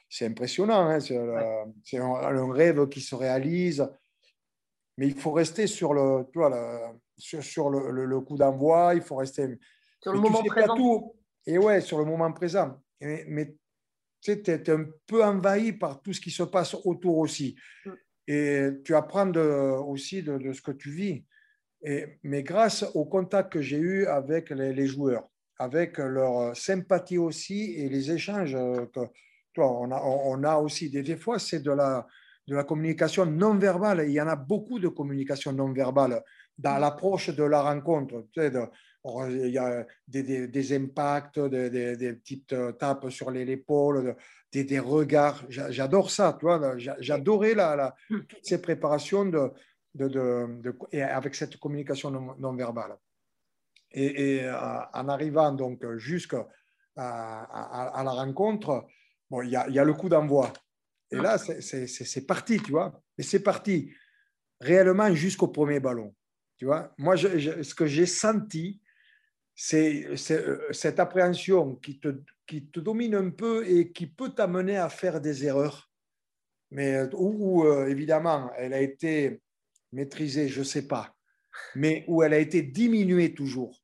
[0.08, 3.86] c'est, impressionnant, hein, c'est, euh, c'est un, un rêve qui se réalise,
[4.96, 8.36] mais il faut rester sur le, tu vois, le- sur, sur le, le- le coup
[8.36, 9.58] d'envoi, il faut rester
[10.02, 10.76] Sur le mais tu moment pas présent.
[10.76, 11.14] tout.
[11.46, 12.80] Et ouais, sur le moment présent.
[13.00, 13.54] Et- mais
[14.20, 17.56] tu sais, es, un peu envahi par tout ce qui se passe autour aussi.
[17.84, 17.90] Mm.
[18.28, 19.40] Et tu apprends de-
[19.86, 21.24] aussi de, de ce que tu vis.
[21.82, 25.28] Et, mais grâce au contact que j'ai eu avec les, les joueurs,
[25.58, 29.00] avec leur sympathie aussi et les échanges que
[29.52, 32.06] tu vois, on, a, on a aussi, des, des fois, c'est de la,
[32.46, 34.04] de la communication non verbale.
[34.06, 36.22] Il y en a beaucoup de communication non verbale
[36.56, 38.26] dans l'approche de la rencontre.
[38.32, 38.66] Tu sais, de-
[39.02, 41.70] or, il y a des, des- des impacts, des,
[42.14, 44.16] petites tapes sur l'épaule,
[44.52, 45.44] de- des, regards.
[45.48, 46.76] J'a- J'adore ça, tu vois.
[46.78, 49.50] J'a- J'adorais la, la- toutes ces préparations de,
[49.94, 52.96] de, de- de- et avec cette communication non, non verbale.
[53.92, 54.52] Et, et, euh,
[54.92, 56.46] en arrivant donc jusqu'à
[56.96, 58.86] à, à- à la rencontre,
[59.30, 60.52] bon, il y a, il y a le coup d'envoi.
[61.10, 63.02] Et là, c'est- parti, tu vois.
[63.18, 63.92] Et c'est parti
[64.60, 66.14] réellement jusqu'au premier ballon.
[66.58, 68.80] Tu vois, moi, je- je- ce que j'ai senti,
[69.54, 72.08] c'est euh, cette appréhension qui te,
[72.46, 75.90] qui te domine un peu et qui peut t'amener à faire des erreurs.
[76.70, 79.40] Mais euh, où, où, euh, évidemment, elle a été
[79.92, 81.12] maîtrisée, je ne sais pas.
[81.74, 83.82] mais où elle a été diminuée toujours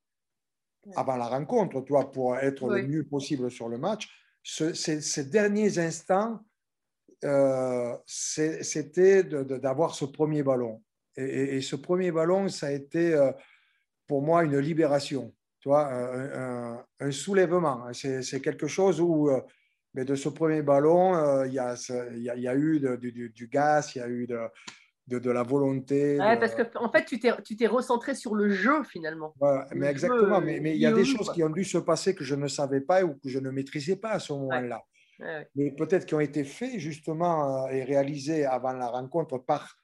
[0.96, 2.82] avant la rencontre, toi, pour être Oui.
[2.82, 4.11] le mieux possible sur le match.
[4.42, 6.40] Ce- ces, ces derniers instants,
[7.24, 10.82] euh, c'était d'avoir ce premier ballon.
[11.16, 13.32] Et, et- et ce premier ballon, ça a été euh,
[14.06, 17.87] pour moi une libération, tu vois, un, un- un soulèvement.
[17.92, 19.40] C'est quelque chose où, euh,
[19.94, 23.98] mais de ce premier ballon, il y, y y a eu de- du, gaz, il
[23.98, 24.38] y a eu de,
[25.06, 26.18] de, de la volonté.
[26.18, 29.35] Ouais, parce que en fait, tu t'es recentré sur le jeu finalement.
[29.38, 32.24] voilà, mais exactement, mais, il y a des choses qui ont dû se passer que
[32.24, 34.76] je ne savais pas ou que je ne maîtrisais pas à ce moment-là.
[34.76, 34.82] Ouais,
[35.22, 35.48] ouais.
[35.54, 39.76] Mais peut-être qui ont été faits justement euh, et réalisés avant la rencontre par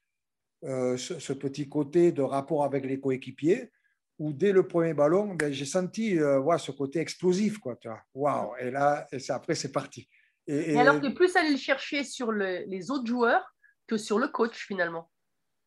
[0.64, 3.70] euh, ce, ce petit côté de rapport avec les coéquipiers,
[4.18, 7.58] où dès le premier ballon, ben, j'ai senti euh, ce côté explosif.
[7.58, 8.02] Quoi, tu vois.
[8.14, 10.08] Waouh Et là, et c'est- après, c'est parti.
[10.46, 13.46] Et, Et et- alors, tu es plus allé le chercher sur le- les autres joueurs
[13.86, 15.10] que sur le coach finalement?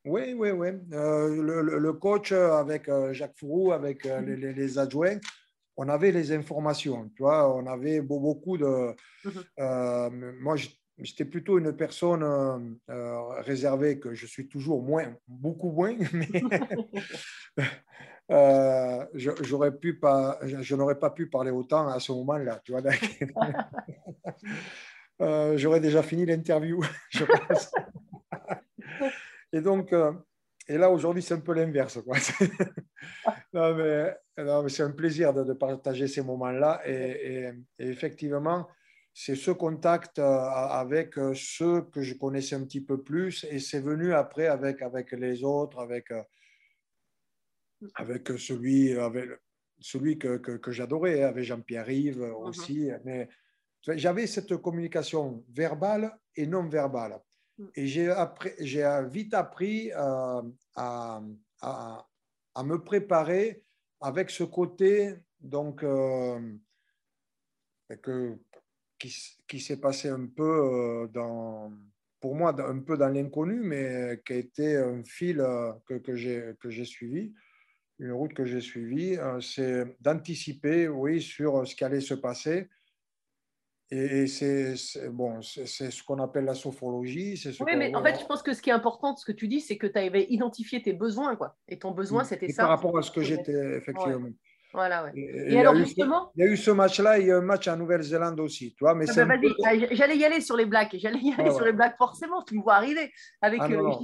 [0.03, 0.69] Oui, oui, oui.
[0.93, 1.41] Euh,
[1.79, 5.19] le, coach avec Jacques Fourou, avec les- les adjoints,
[5.77, 8.95] on avait les informations, tu vois, on avait beau- beaucoup de...
[9.25, 9.43] Mhm.
[9.59, 10.55] euh, moi,
[10.97, 16.43] j'étais plutôt une personne euh, euh, réservée, que je suis toujours moins, beaucoup moins, mais
[18.31, 22.71] euh, je, j'aurais pu pas, je, n'aurais pas pu parler autant à ce moment-là, tu
[22.71, 22.81] vois.
[25.55, 26.81] J'aurais déjà fini l'interview,
[27.11, 27.71] je pense.
[29.53, 29.93] Et donc,
[30.73, 31.99] et là, aujourd'hui, c'est un peu l'inverse.
[32.03, 32.17] quoi.
[33.53, 36.81] non, mais, non, mais c'est un plaisir de, de partager ces moments-là.
[36.85, 38.67] Et, et- et effectivement,
[39.13, 43.45] c'est ce contact euh, avec euh, ceux que je connaissais un petit peu plus.
[43.49, 46.23] Et c'est venu après avec, avec les autres, avec, euh,
[47.95, 49.29] avec celui, avec
[49.79, 52.89] celui que, que, que j'adorais, hein, avec Jean-Pierre Rive aussi.
[53.03, 53.27] Mais
[53.87, 57.19] j'avais cette communication verbale et non verbale.
[57.75, 58.11] Et j'ai
[59.09, 60.41] vite appris euh,
[60.75, 61.21] à,
[62.63, 63.63] me préparer
[63.99, 66.39] avec ce côté donc, euh,
[68.01, 68.37] que,
[68.99, 69.13] qui,
[69.47, 71.71] qui s'est passé un peu euh, dans,
[72.19, 76.69] pour moi, un peu dans l'inconnu, mais qui a été un fil euh, que, que
[76.69, 77.33] j'ai suivi,
[77.99, 82.67] une route que j'ai suivie, c'est d'anticiper, oui, sur ce qui allait se passer.
[83.93, 84.73] Et, et c'est
[85.09, 87.35] bon, c'est ce qu'on appelle la sophrologie.
[87.35, 89.49] ce Oui, mais en fait, je pense que ce qui est important, ce que tu
[89.49, 91.57] dis, c'est que tu avais identifié tes besoins, quoi.
[91.67, 92.63] Et ton besoin, c'était Et ça.
[92.63, 94.29] Par rapport à ce que j'étais, effectivement.
[94.73, 95.11] Voilà, ouais.
[95.15, 97.27] Et, Et, il y a alors, eu- justement, Il y a eu ce match-là, il
[97.27, 99.71] y a eu un match en Nouvelle-Zélande aussi, tu vois, mais ah bah, peu- ah,
[99.91, 100.91] j'allais y aller sur les blagues.
[100.93, 101.71] J'allais y aller Ah, sur ouais.
[101.71, 102.41] les blagues, forcément.
[102.43, 103.11] Tu me vois arriver.
[103.41, 103.99] Avec, Ah, non, euh, non.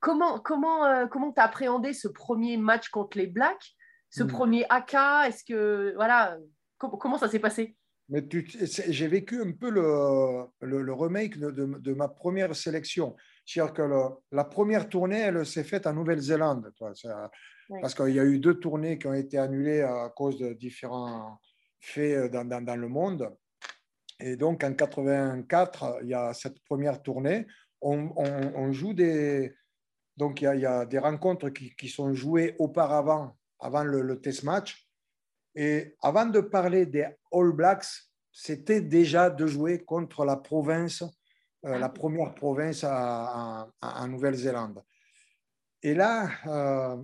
[0.00, 3.70] comment comment euh, comment t'as appréhendé ce premier match contre les Blacks,
[4.10, 4.26] ce Hmm.
[4.26, 4.94] premier AK
[5.28, 6.36] Est-ce que voilà,
[6.76, 7.74] com- comment ça s'est passé?
[8.10, 8.26] Mais
[8.88, 13.16] j'ai vécu un peu le, le, le remake de, de- de ma première sélection.
[13.46, 16.72] C'est-à-dire que le- la première tournée, elle s'est faite en Nouvelle-Zélande.
[17.70, 17.80] Oui.
[17.80, 21.38] Parce qu'il y a eu deux tournées qui ont été annulées à cause de différents
[21.78, 23.32] faits dans, dans- dans le monde.
[24.18, 27.46] Et donc, en 84, il y a cette première tournée.
[27.80, 29.54] On, on- on joue des...
[30.16, 33.84] Donc, il y a, il y a des rencontres qui, qui sont jouées auparavant, avant
[33.84, 34.89] le, le test match.
[35.54, 37.86] Et avant de parler des All Blacks,
[38.32, 41.02] c'était déjà de jouer contre la province,
[41.64, 44.82] euh, la première province en Nouvelle-Zélande.
[45.82, 47.02] Et là, euh,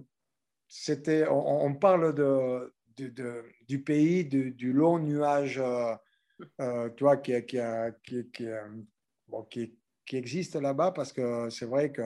[0.68, 7.04] c'était, on, on parle de, de- de- du pays, du, du long nuage, euh, tu
[7.04, 8.46] vois, qui, qui, a- qui, qui,
[9.26, 12.02] bon, qui- qui existe là-bas, parce que c'est vrai que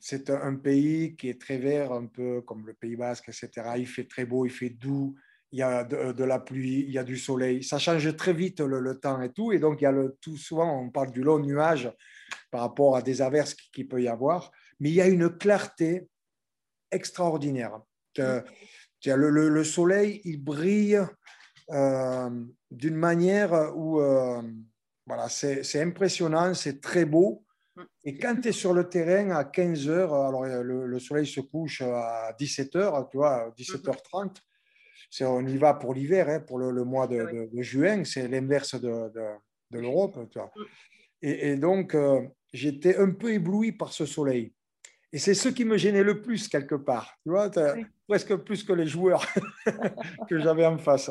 [0.00, 3.50] c'est un pays qui est très vert, un peu comme le Pays Basque, etc.
[3.78, 5.16] Il fait très beau, il fait doux,
[5.50, 7.62] il y a de, de la pluie, il y a du soleil.
[7.64, 9.52] Ça change très vite le, le temps et tout.
[9.52, 11.90] Et donc, il y a le, tout souvent, on parle du long nuage
[12.50, 14.50] par rapport à des averses qu'il qui peut y avoir.
[14.80, 16.08] Mais il y a une clarté
[16.90, 17.80] extraordinaire.
[18.14, 18.42] Que-
[19.02, 21.00] que le, le- le soleil, il brille
[21.70, 22.30] euh,
[22.70, 24.42] d'une manière où euh,
[25.06, 27.44] voilà, c'est impressionnant, c'est très beau.
[28.08, 31.26] Et quand tu es sur le terrain à 15 heures, alors euh, le, le soleil
[31.26, 34.36] se couche à 17 heures, tu vois, 17h30,
[35.10, 38.04] c'est, on y va pour l'hiver, hein, pour le, le mois de, de- de juin,
[38.04, 39.36] c'est l'inverse de, de-
[39.80, 40.16] l'Europe.
[40.30, 40.50] tu vois.
[41.20, 44.54] Et, et donc, euh, j'étais un peu ébloui par ce soleil.
[45.12, 47.08] Et c'est ce qui me gênait le plus, quelque part.
[47.22, 47.50] Tu vois,
[48.08, 49.24] presque plus que les joueurs
[50.28, 51.10] que j'avais en face.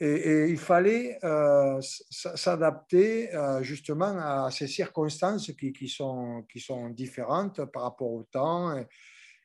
[0.00, 1.80] Et, et il fallait euh,
[2.10, 8.24] s'adapter euh, justement à ces circonstances qui, qui sont, qui sont différentes par rapport au
[8.24, 8.76] temps.
[8.76, 8.86] Et,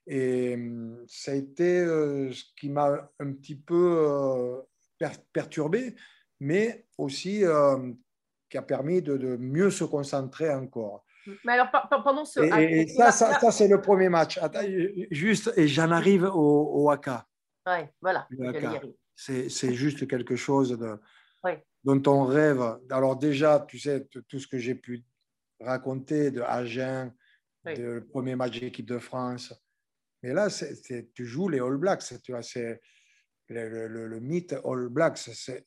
[0.07, 4.63] et, hum, ça a été euh, ce qui m'a un petit peu
[4.97, 5.95] per- perturbé,
[6.39, 7.43] mais aussi
[8.49, 11.05] qui a permis de, de mieux se concentrer encore.
[11.45, 11.67] Mais alors,
[12.03, 12.39] pendant ce.
[12.39, 14.39] Et, ça, ça, là- ça, c'est le premier match.
[14.39, 14.61] Attends,
[15.11, 17.07] juste, et j'en arrive au, au AK.
[17.67, 18.25] Ouais, voilà.
[18.31, 18.81] Le haka.
[19.23, 20.97] C'est juste quelque chose de,
[21.83, 22.61] dont on rêve.
[22.89, 25.03] Alors déjà, tu sais, tout ce que j'ai pu
[25.59, 27.13] raconter de Agen,
[27.65, 27.73] Oui.
[27.73, 29.53] de le premier match d'équipe de France.
[30.23, 32.13] Mais là, c'est- c'est- tu joues les All Blacks.
[32.23, 32.79] Tu vois, c'est
[33.49, 35.17] le, le- le- mythe All Blacks.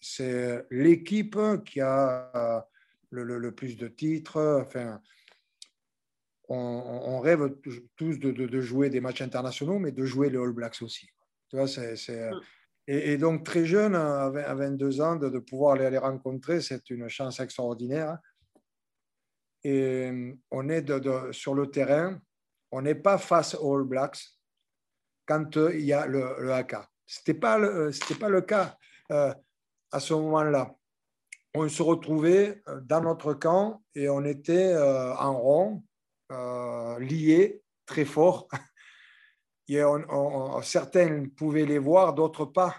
[0.00, 1.36] C'est- l'équipe
[1.66, 2.60] qui a euh,
[3.10, 4.62] le, le- plus de titres.
[4.64, 4.98] Enfin,
[6.48, 7.54] on, rêve
[7.96, 11.06] tous de, de- de jouer des matchs internationaux, mais de jouer les All Blacks aussi.
[11.48, 12.40] Tu vois, c'est, c'est- Mm.
[12.86, 16.90] Et, donc, très jeune, à vingt- à 22 ans, de, pouvoir les, les rencontrer, c'est
[16.90, 18.18] une chance extraordinaire.
[19.64, 20.84] Et euh, on est
[21.32, 22.20] sur le terrain,
[22.72, 24.20] on n'est pas face aux All Blacks
[25.26, 26.88] quand euh, il y a le, le haka.
[27.06, 28.76] Ce n'était pas, le- cas
[29.12, 29.32] euh,
[29.92, 30.74] à ce moment-là.
[31.54, 35.84] On se retrouvait dans notre camp et on était en rond,
[36.98, 38.48] liés très fort.
[39.74, 42.74] Et on- on- certains pouvaient les voir, d'autres pas.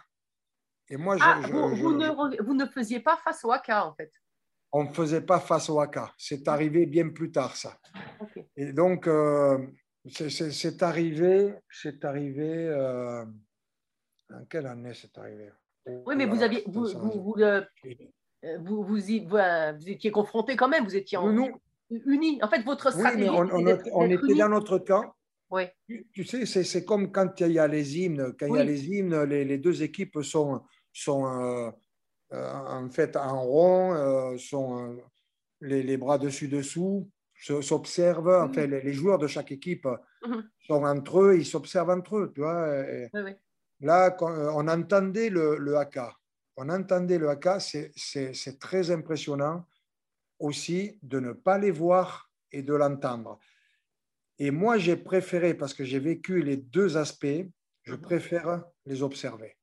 [0.90, 3.52] Et moi, je- Ah, je- vous, je- vous ne, vous ne faisiez pas face au
[3.52, 4.12] haka, en fait.
[4.76, 6.12] on ne faisait pas face au haka.
[6.18, 7.78] C'est arrivé bien plus tard, ça.
[8.20, 8.44] Ok.
[8.58, 9.60] Et donc, euh,
[10.08, 12.68] c'est- arrivé, c'est arrivé.
[12.68, 13.24] euh,
[14.34, 15.50] en quelle année c'est arrivé?
[16.08, 17.62] Oui, mais vous, aviez, vous, vous, vous, euh,
[18.60, 19.38] vous, vous, y- vous,
[19.88, 21.50] étiez confrontés quand même, vous étiez en, Nous,
[22.06, 22.40] unis.
[22.42, 23.92] En fait, votre Oui, stratégie, mais on, était-
[24.28, 24.40] unis.
[24.40, 25.13] dans notre camp.
[25.56, 25.64] Oui.
[25.88, 28.34] Tu, tu sais, c'est comme quand il y a les hymnes.
[28.40, 31.70] Quand il y a les hymnes, les, les deux équipes sont, sont euh,
[32.34, 34.98] euh, en fait en rond, euh, sont
[35.62, 38.36] les, les bras dessus-dessous, se- s'observent.
[38.50, 39.88] Enfin, les, les joueurs de chaque équipe
[40.26, 40.50] Mhm.
[40.68, 42.32] sont entre eux, ils s'observent entre eux.
[42.34, 43.32] Tu vois, et- Oui, oui.
[43.82, 46.16] Là, on entendait le, le haka.
[46.56, 49.66] On entendait le haka, c'est- c'est c'est très impressionnant
[50.40, 53.40] aussi de ne pas les voir et de l'entendre.
[54.40, 57.46] Et moi, j'ai préféré, parce que j'ai vécu les deux aspects,
[57.84, 58.02] je Mhm.
[58.02, 59.58] préfère les observer.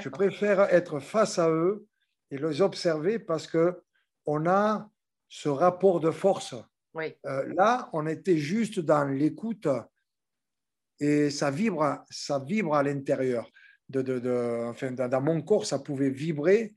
[0.00, 1.86] Je préfère être face à eux
[2.30, 3.82] et les observer parce que
[4.24, 4.90] on a
[5.28, 6.54] ce rapport de force.
[6.94, 7.14] Oui.
[7.26, 9.68] Euh, là, on était juste dans l'écoute
[11.00, 13.50] et ça vibre, ça vibre à l'intérieur.
[13.88, 16.74] De, de, de- enfin, dans, dans mon corps, ça pouvait vibrer,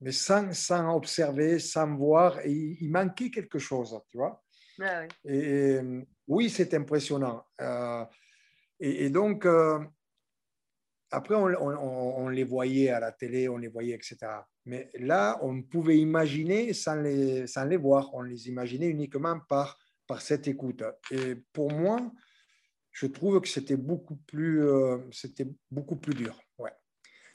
[0.00, 2.40] mais sans, sans observer, sans voir.
[2.46, 4.42] Et il, il manquait quelque chose, tu vois.
[4.80, 5.30] Ah, oui.
[5.30, 5.78] Et,
[6.30, 7.44] oui, c'est impressionnant.
[7.60, 8.04] Euh,
[8.78, 9.80] et, donc, euh,
[11.10, 14.16] après, on, les voyait à la télé, on les voyait, etc.
[14.64, 18.14] Mais là, on pouvait imaginer sans les, voir.
[18.14, 19.76] On les imaginait uniquement par,
[20.06, 20.84] par cette écoute.
[21.10, 21.98] Et pour moi,
[22.92, 26.40] je trouve que c'était beaucoup plus, euh, c'était beaucoup plus dur.
[26.58, 26.72] Ouais.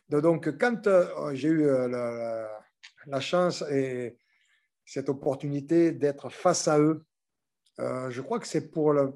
[0.08, 0.90] Donc, quand
[1.34, 4.18] j'ai eu la chance et
[4.86, 7.06] cette opportunité d'être face à eux,
[7.80, 9.14] euh, je crois que c'est pour le.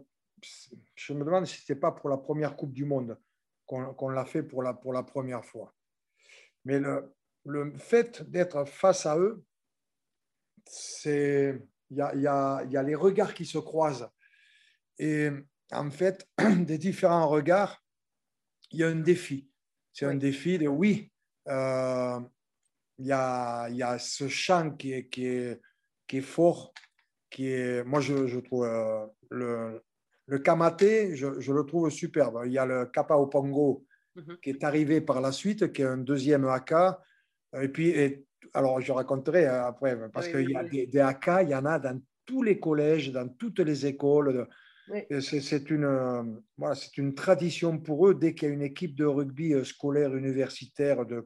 [0.96, 3.20] Je me demande si ce n'était pas pour la première Coupe du Monde
[3.66, 5.76] qu'on l'a fait pour la, pour la première fois.
[6.66, 7.14] Mais le,
[7.46, 9.44] le fait d'être face à eux,
[10.66, 11.62] c'est.
[11.92, 14.08] Il y a, y, a, y a les regards qui se croisent.
[15.00, 15.30] Et
[15.72, 16.28] en fait,
[16.60, 17.84] des différents regards,
[18.72, 19.50] il y a un défi.
[19.92, 21.12] C'est un défi de oui,
[21.48, 22.20] euh,
[23.00, 25.62] il, y a, il y a ce chant qui est, qui est,
[26.08, 26.74] qui est fort,
[27.30, 29.82] qui est, moi je, je trouve euh, le,
[30.28, 32.42] le kamaté, je, je le trouve superbe.
[32.46, 32.90] Il y a le
[33.30, 34.38] pongo Mhm.
[34.42, 37.02] qui est arrivé par la suite, qui est un deuxième haka.
[37.62, 40.70] Et puis, et- alors je raconterai euh, après, parce Oui, qu'il oui, y a oui.
[40.72, 44.48] des, des haka, il y en a dans tous les collèges, dans toutes les écoles.
[45.22, 48.16] C'est une, voilà, une tradition pour eux.
[48.16, 51.26] Dès qu'il y a une équipe de rugby euh, scolaire, universitaire, de,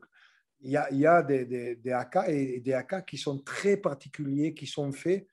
[0.61, 3.39] il y a, il y a des, des, des haka et des haka qui sont
[3.39, 5.27] très particuliers, qui sont faits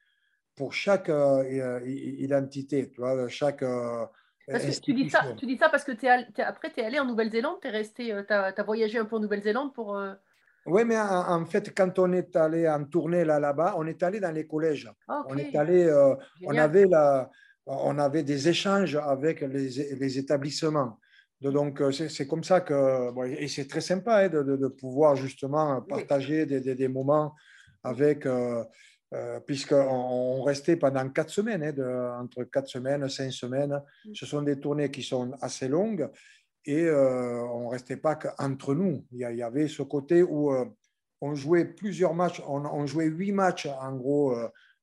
[0.60, 1.80] pour chaque euh, euh,
[2.26, 4.04] identité, tu vois, chaque euh,
[4.46, 6.98] Parce que tu dis ça, tu dis ça parce que t'es- après, tu es allé
[7.00, 9.96] en Nouvelle-Zélande, tu es resté, as, voyagé un peu en Nouvelle-Zélande pour.
[9.96, 10.12] euh,
[10.66, 14.02] Oui, mais en, en fait, quand on est allé en tournée là, là-bas, on est
[14.02, 14.86] allé dans les collèges.
[15.08, 15.22] Ah.
[15.30, 15.80] On est allé,
[16.50, 17.30] on, avait la,
[17.64, 19.68] on avait des échanges avec les,
[20.02, 20.92] les établissements.
[21.40, 25.16] Donc, c'est comme ça que, bon, et c'est très sympa hein, de, de- de pouvoir
[25.16, 27.28] justement partager des, des- des moments
[27.82, 28.62] avec, euh,
[29.12, 33.82] euh, puisqu'on on restait pendant quatre semaines, hein, de- entre quatre semaines, cinq semaines.
[34.14, 36.08] Ce sont des tournées qui sont assez longues
[36.64, 39.04] et euh, on ne restait pas qu'entre nous.
[39.10, 40.64] Il y, avait ce côté où euh,
[41.20, 44.36] on jouait plusieurs matchs, on, on jouait huit matchs en gros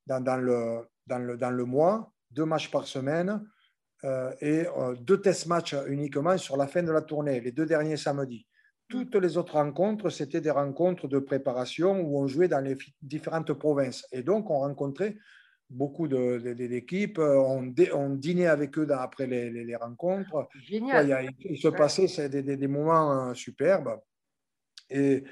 [0.06, 3.48] dans, dans le, dans, le, dans le mois, deux matchs par semaine
[4.42, 4.66] et
[5.02, 8.46] deux test matchs uniquement sur la fin de la tournée, les deux derniers samedis.
[8.90, 13.52] Toutes les autres rencontres, c'était des rencontres de préparation où on jouait dans les différentes
[13.54, 14.08] provinces.
[14.12, 15.18] Et donc, on rencontrait
[15.70, 17.20] beaucoup de- de- de- d'équipes.
[17.20, 20.48] On, dé- on dînait avec eux dans- après les, les- les rencontres.
[20.56, 21.10] Génial.
[21.10, 24.00] Ouais, il, se passait des, des- des moments euh, superbes.
[24.90, 25.26] Et,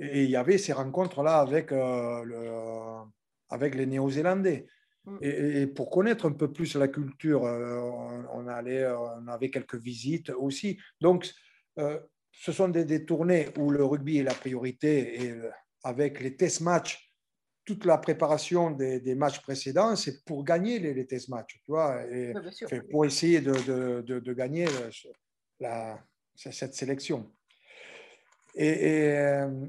[0.00, 3.08] et il y avait ces rencontres-là avec, euh, le-
[3.50, 4.66] avec les Néo-Zélandais.
[5.04, 5.16] Mm.
[5.22, 9.50] Et, et pour connaître un peu plus la culture, euh, on, on allait, on avait
[9.50, 10.78] quelques visites aussi.
[11.00, 11.30] Donc,
[11.78, 12.00] euh,
[12.40, 15.50] ce sont des, des tournées où le rugby est la priorité et euh,
[15.82, 17.12] avec les test matchs,
[17.64, 21.70] toute la préparation des, des matchs précédents, c'est pour gagner les, les test matchs, tu
[21.70, 22.32] vois, et
[22.90, 24.90] pour essayer de, de- de- de gagner euh,
[25.60, 26.00] la-
[26.36, 27.30] cette sélection.
[28.54, 29.66] Et, et, euh,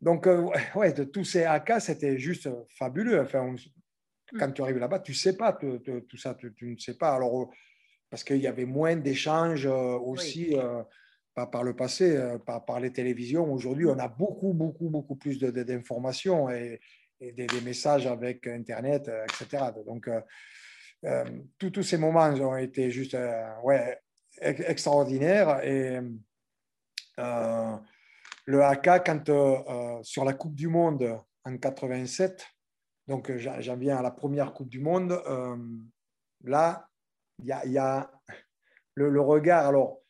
[0.00, 0.26] donc,
[0.74, 3.20] ouais, de tous ces AK, c'était juste fabuleux.
[3.20, 6.52] Enfin, on- quand tu arrives là-bas, tu ne sais pas te- te- tout ça, tu,
[6.54, 7.14] tu ne sais pas.
[7.14, 7.50] Alors,
[8.10, 10.82] parce qu'il y avait moins d'échanges aussi euh,
[11.34, 13.52] par, par le passé, euh, par, les télévisions.
[13.52, 16.80] Aujourd'hui, on a beaucoup, beaucoup, beaucoup plus d'informations et,
[17.20, 19.66] des, messages avec Internet, euh, etc.
[19.86, 20.20] Donc, euh,
[21.04, 21.24] euh,
[21.58, 23.16] tous- ces moments ont été juste
[23.62, 23.98] ouais,
[24.40, 25.64] ex- extraordinaires.
[25.64, 26.00] Et
[27.16, 32.44] le AK, quand sur la Coupe du Monde en 87,
[33.06, 35.20] donc j'en viens à la première Coupe du Monde,
[36.42, 36.88] là,
[37.38, 38.10] il y a, y a
[38.94, 40.01] le, le regard alors,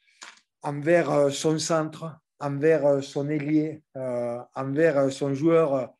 [0.62, 5.92] envers euh, son centre, envers euh, son ailier, euh, envers son joueur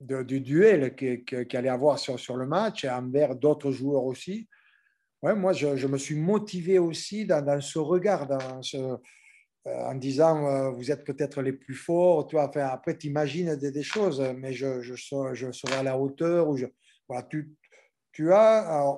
[0.00, 4.48] du duel qui, qui- qui allait avoir sur, le match, et envers d'autres joueurs aussi.
[5.22, 8.26] Ouais, moi, je, me suis motivé aussi dans, ce regard,
[9.66, 12.26] en disant vous êtes peut-être les plus forts.
[12.26, 16.48] Tu vois, enfin, après, tu imagines des, choses, mais je, serai, à la hauteur.
[16.48, 16.64] Ou je,
[17.06, 17.28] voilà,
[18.12, 18.96] tu, as,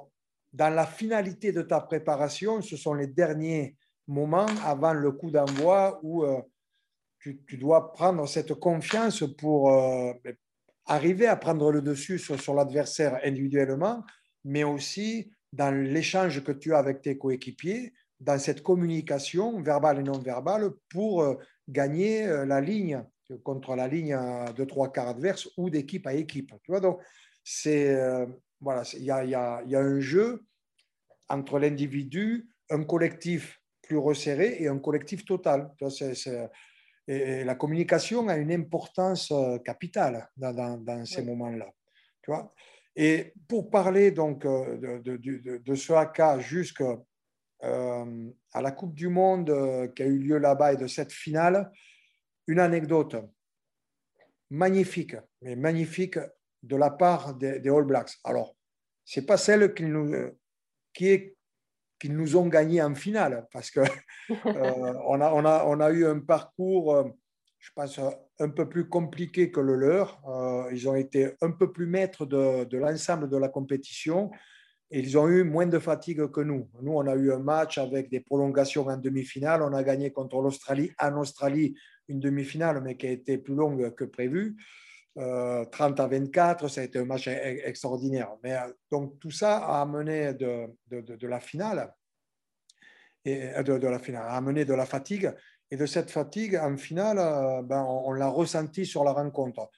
[0.53, 3.77] dans la finalité de ta préparation, ce sont les derniers
[4.13, 6.41] moments avant le coup d'envoi où euh,
[7.19, 10.13] tu, dois prendre cette confiance pour euh,
[10.87, 14.05] arriver à prendre le dessus sur, l'adversaire individuellement,
[14.45, 20.03] mais aussi dans l'échange que tu as avec tes coéquipiers, dans cette communication verbale et
[20.03, 21.35] non verbale pour euh,
[21.69, 23.05] gagner la ligne
[23.45, 24.19] contre la ligne
[24.57, 26.53] de trois quarts adverse ou d'équipe à équipe.
[26.65, 27.01] Tu vois, donc,
[27.45, 27.97] c'est,
[28.61, 30.45] voilà, il y a un jeu
[31.29, 35.71] entre l'individu, un collectif plus resserré et un collectif total.
[37.09, 41.27] Et la communication a une importance euh, capitale dans, dans- dans ces Oui.
[41.29, 41.69] moments-là.
[42.23, 42.55] Tu vois?
[42.95, 46.97] Et pour parler donc euh, de, de, de- de ce AK jusqu'à
[47.65, 51.71] euh, la Coupe du Monde qui a eu lieu là-bas et de cette finale,
[52.47, 53.17] une anecdote
[54.51, 56.19] magnifique, mais magnifique
[56.63, 58.13] de la part des, des All Blacks.
[58.25, 58.55] Alors,
[59.05, 60.13] c'est pas celle nous,
[60.93, 61.37] qui est,
[62.03, 63.79] qu'ils nous ont gagné en finale, parce que
[64.31, 67.05] euh, on, a, on, a, on a eu un parcours, euh,
[67.61, 70.21] je pense, euh, un peu plus compliqué que le leur.
[70.29, 74.33] Euh, ils ont été un peu plus maîtres de, de l'ensemble de la compétition
[74.91, 76.69] et ils ont eu moins de fatigue que nous.
[76.83, 79.63] Nous, on a eu un match avec des prolongations en demi-finale.
[79.63, 81.77] On a gagné contre l'Australie en Australie
[82.09, 84.57] une demi-finale, mais qui a été plus longue que prévu.
[85.19, 88.31] Euh, 30 à 24, ça a été un match extraordinaire.
[88.43, 91.95] Mais, euh, donc tout ça a amené de, la finale,
[93.25, 95.33] et euh, de, la finale, a amené de la fatigue.
[95.71, 99.71] Et de cette fatigue, en finale, euh, ben, on, l'a ressenti sur la rencontre.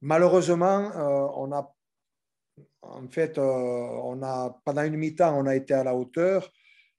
[0.00, 1.74] Malheureusement, euh, on a,
[2.82, 6.52] en fait, euh, on a, pendant une mi-temps, on a été à la hauteur.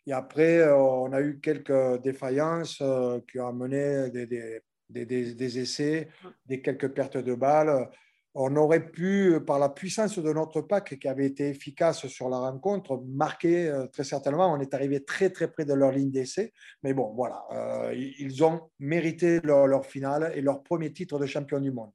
[0.05, 5.33] Et après, euh, on a eu quelques défaillances euh, qui ont amené des, des, des-
[5.33, 6.09] des essais,
[6.45, 7.89] des quelques pertes de balles.
[8.35, 12.39] On aurait pu, par la puissance de notre pack qui avait été efficace sur la
[12.39, 14.51] rencontre, marquer euh, très certainement.
[14.51, 16.51] On est arrivé très très près de leur ligne d'essai.
[16.81, 21.27] Mais bon, voilà, euh, ils ont mérité leur, leur finale et leur premier titre de
[21.27, 21.91] champion du monde.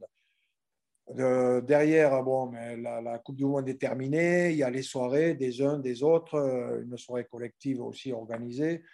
[1.13, 4.51] De- derrière, bon, mais la, la Coupe du Monde est terminée.
[4.51, 8.85] Il y a les soirées des uns, des autres, euh, une soirée collective aussi organisée.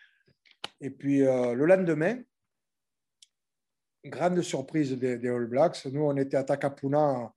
[0.80, 2.16] Et puis euh, le lendemain,
[4.04, 5.86] grande surprise des, All Blacks.
[5.86, 7.32] Nous, on était à Takapuna,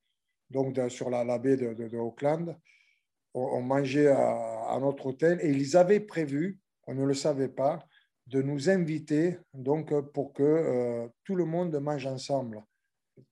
[0.49, 2.57] donc sur la, baie de, Auckland.
[3.33, 7.79] On, mangeait à, notre hôtel et ils avaient prévu, on ne le savait pas,
[8.25, 12.61] de nous inviter donc pour que euh, tout le monde mange ensemble,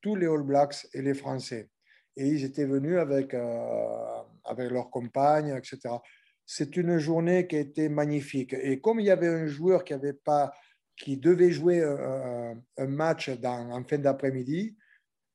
[0.01, 1.69] tous les All Blacks et les Français.
[2.15, 5.95] Et ils étaient venus avec, euh, avec leurs compagnes, etc.
[6.45, 8.53] C'est une journée qui a été magnifique.
[8.53, 10.53] Et comme il y avait un joueur qui avait pas
[10.97, 14.75] qui devait jouer euh, un match en fin d'après-midi.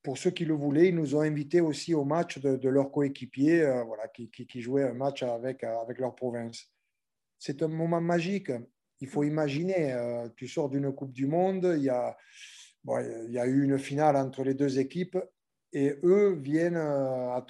[0.03, 2.91] Pour ceux qui le voulaient, ils nous ont invités aussi au match de, de leurs
[2.91, 6.71] coéquipiers euh, voilà, qui, qui, jouaient un match avec, euh, avec leur province.
[7.39, 8.51] C'est un moment magique.
[9.01, 12.17] Il faut imaginer, euh, tu sors d'une Coupe du Monde, il y, a,
[12.87, 15.19] il y a eu une finale entre les deux équipes
[15.73, 17.45] et eux viennent à,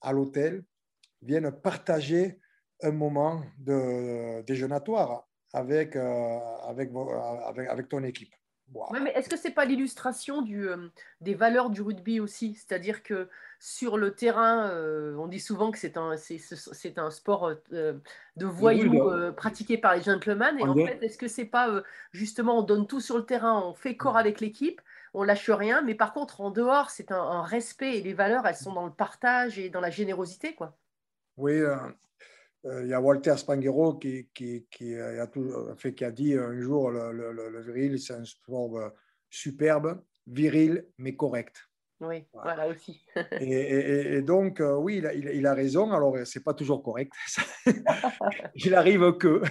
[0.00, 0.64] à l'hôtel,
[1.22, 2.40] viennent partager
[2.82, 6.90] un moment de déjeunatoire avec, avec,
[7.46, 8.34] avec, avec ton équipe.
[8.92, 10.68] mais est-ce que ce n'est pas l'illustration du,
[11.20, 12.54] des valeurs du rugby aussi?
[12.54, 13.28] C'est-à-dire que
[13.58, 14.70] sur le terrain,
[15.18, 20.58] on dit souvent que c'est un, c'est, un sport de voyous pratiqué par les gentlemen.
[20.58, 21.82] Et en fait, est-ce que c'est pas
[22.12, 24.80] justement, on donne tout sur le terrain, on fait corps avec l'équipe,
[25.14, 28.56] on lâche rien, mais par contre, en dehors, c'est un, respect et les valeurs, elles
[28.56, 30.54] sont dans le partage et dans la générosité.
[30.54, 30.76] quoi.
[31.36, 31.76] Oui, euh,
[32.64, 36.60] il y a Walter Spanghero qui, qui, qui, a tout, fait, qui a dit un
[36.60, 38.88] jour le, le, viril, c'est un sport euh,
[39.30, 41.56] superbe, viril, mais correct.
[42.00, 43.04] Oui, voilà, aussi.
[43.40, 45.90] et, et, donc, euh, oui, il a, il, a raison.
[45.92, 47.12] Alors, c'est pas toujours correct.
[48.54, 49.42] il arrive que.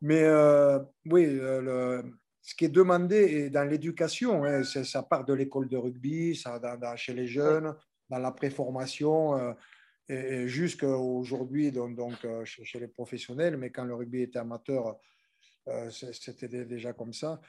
[0.00, 0.26] mais
[1.06, 2.02] oui, le,
[2.42, 6.96] ce qui est demandé dans l'éducation, hein, ça part de l'école de rugby, ça, dans,
[6.96, 7.74] chez les jeunes,
[8.08, 9.54] dans la préformation
[10.08, 14.98] et, jusqu'à aujourd'hui, donc, euh, chez, les professionnels, mais quand le rugby était amateur,
[15.68, 17.40] euh, c'était déjà comme ça.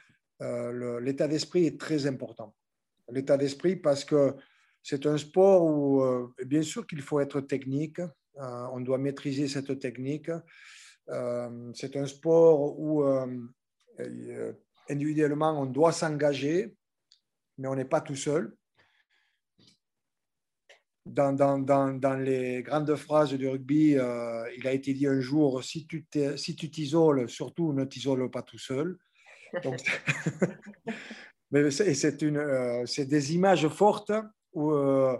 [0.42, 2.54] Euh, l'état d'esprit est très important.
[3.10, 4.36] L'état d'esprit parce que
[4.82, 8.00] c'est un sport où, bien sûr qu'il faut être technique,
[8.36, 10.30] on doit maîtriser cette technique.
[11.74, 13.02] c'est un sport où
[14.88, 16.74] individuellement on doit s'engager,
[17.58, 18.56] mais on n'est pas tout seul
[21.06, 25.20] dans, dans, dans, dans, les grandes phrases du rugby, euh, il a été dit un
[25.20, 28.98] jour, si tu t'isoles, surtout ne t'isole pas tout seul.
[31.50, 34.12] Mais c'est euh, des images fortes
[34.52, 35.18] où, euh,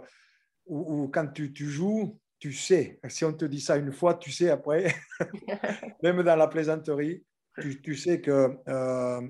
[0.65, 2.99] où, quand tu, joues, tu sais.
[3.09, 4.95] Si on te dit ça une fois, tu sais après,
[6.03, 7.25] même dans la plaisanterie,
[7.59, 8.57] tu, tu sais qu'il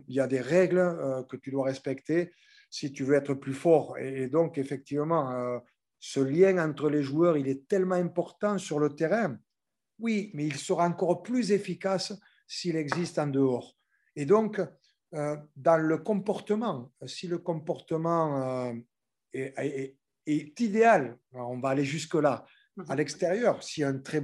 [0.08, 2.32] il y a des règles que tu dois respecter
[2.70, 3.98] si tu veux être plus fort.
[3.98, 5.60] Et donc, effectivement,
[6.04, 9.38] ce lien entre les joueurs, il est tellement important sur le terrain.
[10.00, 12.12] Oui, mais il sera encore plus efficace
[12.48, 13.78] s'il existe en dehors.
[14.16, 14.60] Et donc,
[15.14, 18.74] euh, dans le comportement, si le comportement euh,
[19.32, 19.96] est,
[20.26, 22.46] idéal, on va aller jusque-là,
[22.90, 24.22] à l'extérieur, s'il y, a un très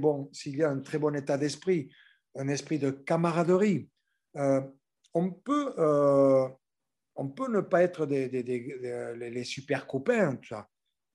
[0.98, 1.92] bon, état d'esprit,
[2.34, 3.88] un esprit de camaraderie,
[4.34, 4.62] euh,
[5.14, 10.68] on, peut, ne pas être les super copains, tout ça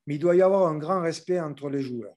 [0.08, 2.16] mais il doit y avoir un grand respect entre les joueurs.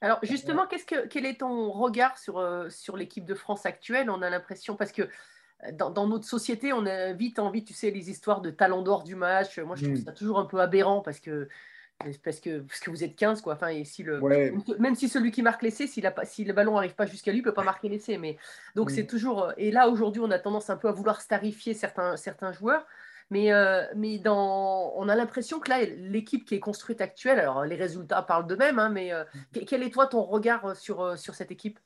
[0.00, 4.10] Alors justement, que, quel est ton regard sur, euh, sur l'équipe de France actuelle?
[4.10, 7.90] On a l'impression, parce que euh, dans, notre société, on a vite envie, tu sais,
[7.90, 9.58] les histoires de talent d'or du match.
[9.58, 10.04] Moi, je trouve hmm.
[10.04, 11.48] ça toujours un peu aberrant parce que,
[12.24, 13.54] parce que, parce que vous êtes 15, quoi.
[13.54, 14.20] Enfin, et si le,
[14.80, 17.42] Même si celui qui marque l'essai, si, si le ballon n'arrive pas jusqu'à lui, il
[17.42, 18.18] ne peut pas marquer l'essai.
[18.18, 18.38] Mais,
[18.74, 18.94] donc, hmm.
[18.94, 19.44] c'est toujours.
[19.44, 22.86] Euh, et là, aujourd'hui, on a tendance un peu à vouloir starifier certains, certains joueurs.
[23.32, 27.64] Mais, euh, mais dans, on a l'impression que là, l'équipe qui est construite actuelle, alors
[27.64, 29.24] les résultats parlent d'eux-mêmes, hein, mais euh,
[29.66, 31.80] quel est toi ton regard sur, euh, sur cette équipe?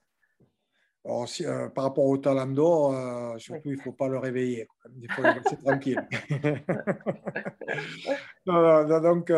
[1.04, 4.66] Alors, si, par rapport au talent d'or, surtout, il ne faut pas le réveiller.
[5.00, 6.04] Il faut le laisser tranquille.
[9.04, 9.32] donc,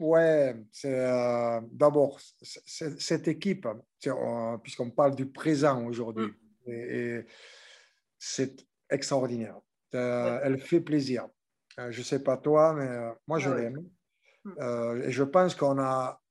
[0.00, 3.68] ouais, c'est d'abord, cette équipe,
[4.64, 6.34] puisqu'on parle du présent aujourd'hui,
[6.66, 7.22] mm.
[8.18, 9.60] c'est extraordinaire.
[9.94, 11.26] Euh, elle fait plaisir.
[11.78, 13.84] Euh, je ne sais pas toi, mais euh, moi, je ah l'aime.
[14.44, 15.02] Hmm.
[15.02, 16.22] et je pense qu'on a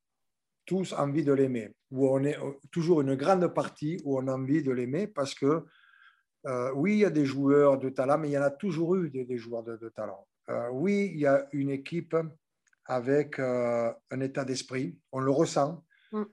[0.65, 2.37] tous envie de l'aimer, ou on est
[2.71, 5.65] toujours une grande partie où on a envie de l'aimer parce que,
[6.73, 9.09] oui, il y a des joueurs de talent, mais il y en a toujours eu
[9.09, 10.25] des, joueurs de, talent.
[10.71, 12.15] oui, il y a une équipe
[12.85, 15.83] avec un état d'esprit, on le ressent.
[16.11, 16.23] Hmm.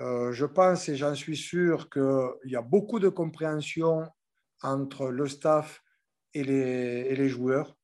[0.00, 4.04] je pense et j'en suis sûr qu'il y a beaucoup de compréhension
[4.62, 5.83] entre le staff
[6.34, 7.76] et les, joueurs.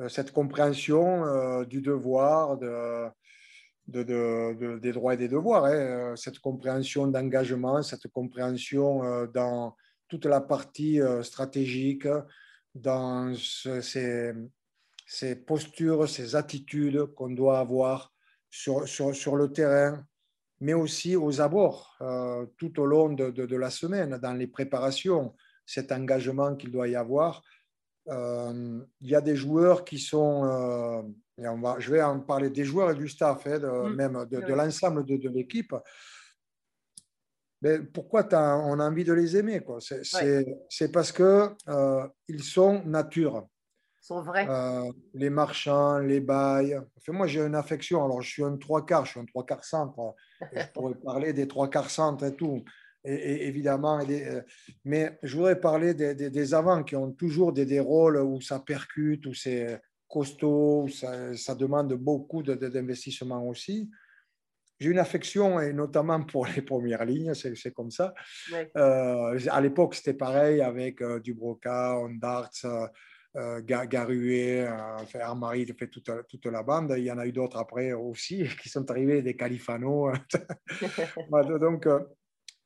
[0.00, 3.08] Euh, cette compréhension euh, du devoir, de,
[3.88, 5.74] de, des droits et des devoirs, hein.
[5.74, 9.76] euh, cette compréhension d'engagement, cette compréhension dans
[10.08, 12.08] toute la partie stratégique,
[12.74, 14.34] dans ces,
[15.46, 18.12] postures, ces attitudes qu'on doit avoir
[18.48, 18.80] sur,
[19.36, 20.04] le terrain,
[20.60, 21.96] mais aussi aux abords,
[22.56, 25.32] tout au long de, la semaine, dans les préparations,
[25.70, 27.42] cet engagement qu'il doit y avoir.
[28.08, 31.02] Euh, il y a des joueurs qui sont, euh,
[31.38, 33.94] on va, je vais en parler des joueurs et du staff, hein, mm.
[33.94, 35.74] même de, l'ensemble de, l'équipe.
[37.62, 39.62] Mais pourquoi on a envie de les aimer
[40.70, 41.24] C'est parce qu'ils
[41.68, 42.08] euh,
[42.42, 43.46] sont nature.
[44.02, 44.48] Ils sont vrais.
[45.14, 46.80] les marchands, les bails.
[46.96, 48.02] Enfin, moi, j'ai une affection.
[48.02, 50.16] Alors, je suis un trois quarts, je suis un trois quarts centre.
[50.40, 52.64] je pourrais parler des trois quarts centre et tout
[53.04, 54.00] et, évidemment.
[54.08, 54.42] Euh,
[54.84, 58.60] mais je voudrais parler des, des, avants qui ont toujours des, des, rôles où ça
[58.60, 63.90] percute, où c'est costaud, ça, ça demande beaucoup de- de- d'investissement aussi.
[64.78, 68.14] J'ai une affection, et notamment pour les premières lignes, c'est comme ça.
[68.50, 68.70] Ouais.
[68.76, 72.86] Euh, à l'époque, c'était pareil avec euh, Dubroca, Ondarts, euh,
[73.36, 76.94] euh, Ga- Garué, euh, Armari, fait toute, toute la bande.
[76.96, 80.10] Il y en a eu d'autres après aussi qui sont arrivés, des Califano.
[81.28, 81.86] Voilà, Donc,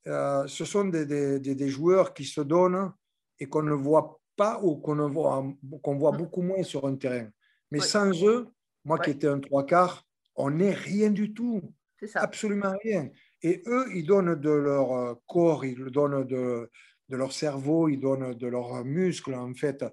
[0.07, 1.07] euh, ce sont des,
[1.41, 2.93] des- joueurs qui se donnent
[3.39, 5.45] et qu'on ne voit pas ou qu'on voit,
[5.83, 7.29] qu'on voit beaucoup moins sur un terrain.
[7.71, 7.87] Mais Oui.
[7.87, 8.49] sans eux,
[8.85, 10.05] moi qui étais un trois quarts,
[10.37, 11.63] on n'est rien du tout.
[11.99, 12.21] C'est ça.
[12.21, 13.09] Absolument rien.
[13.43, 16.71] Et eux, ils donnent de leur euh, corps, ils donnent de,
[17.09, 19.85] de leur cerveau, ils donnent de leurs muscles, en fait.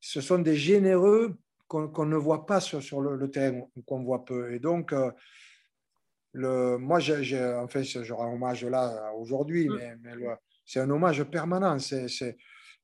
[0.00, 1.36] Ce sont des généreux
[1.66, 4.52] qu'on qu'on ne voit pas sur, sur le, le terrain, qu'on voit peu.
[4.52, 5.10] Et donc, euh,
[6.32, 9.78] le, moi, j'ai, j'ai- en fait, je rends hommage là aujourd'hui, Mm.
[10.02, 10.16] mais,
[10.66, 11.78] c'est un hommage permanent.
[11.78, 12.36] C'est,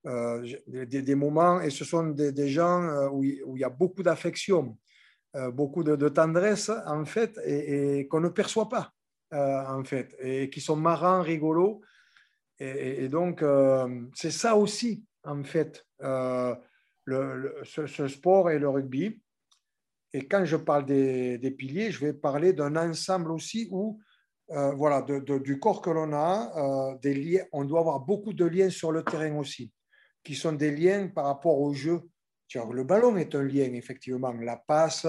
[0.07, 3.61] euh, des, des moments, et ce sont des, des gens euh, où, il- où il
[3.61, 4.79] y a beaucoup d'affection,
[5.37, 8.93] euh, beaucoup de, de tendresse, en fait, et, et qu'on ne perçoit pas,
[9.33, 11.81] euh, en fait, et qui sont marrants, rigolos.
[12.61, 16.55] Et, donc, euh, c'est ça aussi, en fait, euh,
[17.05, 19.21] le, le- ce, ce sport et le rugby.
[20.15, 23.99] Et quand je parle des, piliers, je vais parler d'un ensemble aussi où,
[24.51, 28.71] euh, voilà, de- du corps que l'on a, euh, on doit avoir beaucoup de liens
[28.71, 29.73] sur le terrain aussi,
[30.23, 32.01] qui sont des liens par rapport au jeu.
[32.55, 34.33] Le ballon est un lien, effectivement.
[34.35, 35.05] La passe,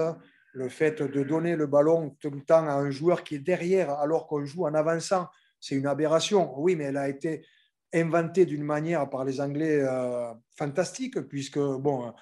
[0.52, 3.90] le fait de donner le ballon tout le temps à un joueur qui est derrière
[3.90, 5.28] alors qu'on joue en avançant,
[5.60, 6.58] c'est une aberration.
[6.58, 7.46] Oui, mais elle a été
[7.94, 12.12] inventée d'une manière par les Anglais euh, fantastique, puisque, bon,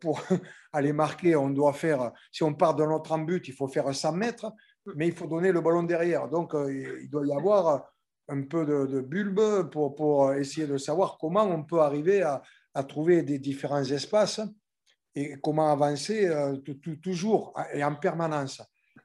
[0.00, 0.22] pour
[0.72, 4.12] aller marquer, on doit faire, si on part de notre but, il faut faire 100
[4.12, 4.52] mètres,
[4.96, 6.28] mais il faut donner le ballon derrière.
[6.28, 7.90] Donc, euh, il doit y avoir
[8.28, 12.42] un peu de, bulbe pour, essayer de savoir comment on peut arriver à,
[12.88, 14.40] trouver des différents espaces
[15.14, 16.56] et comment avancer euh,
[17.00, 18.60] toujours et en permanence.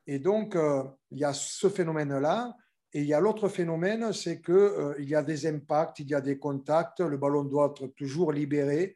[0.07, 2.55] Et donc, euh, il y a ce phénomène-là.
[2.93, 6.09] Et il y a l'autre phénomène, c'est qu'il euh, il y a des impacts, il
[6.09, 8.95] y a des contacts, le ballon doit être toujours libéré,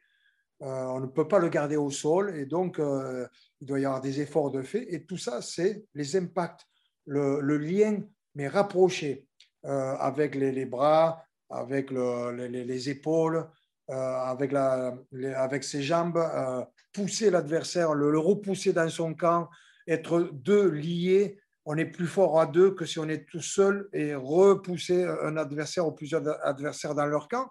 [0.60, 3.26] on ne peut pas le garder au sol, et donc euh,
[3.60, 4.86] il doit y avoir des efforts de fait.
[4.94, 6.62] Et tout ça, c'est les impacts,
[7.06, 7.98] le, lien,
[8.34, 9.26] mais rapproché,
[9.66, 13.46] euh, avec les, bras, avec le- les, les- les épaules,
[13.90, 14.94] euh, avec, la,
[15.36, 19.50] avec ses jambes, euh, pousser l'adversaire, le, le repousser dans son camp,
[19.86, 21.38] être deux liés.
[21.66, 25.36] On est plus fort à deux que si on est tout seul et repousser un
[25.36, 27.50] adversaire ou plusieurs adversaires dans leur camp.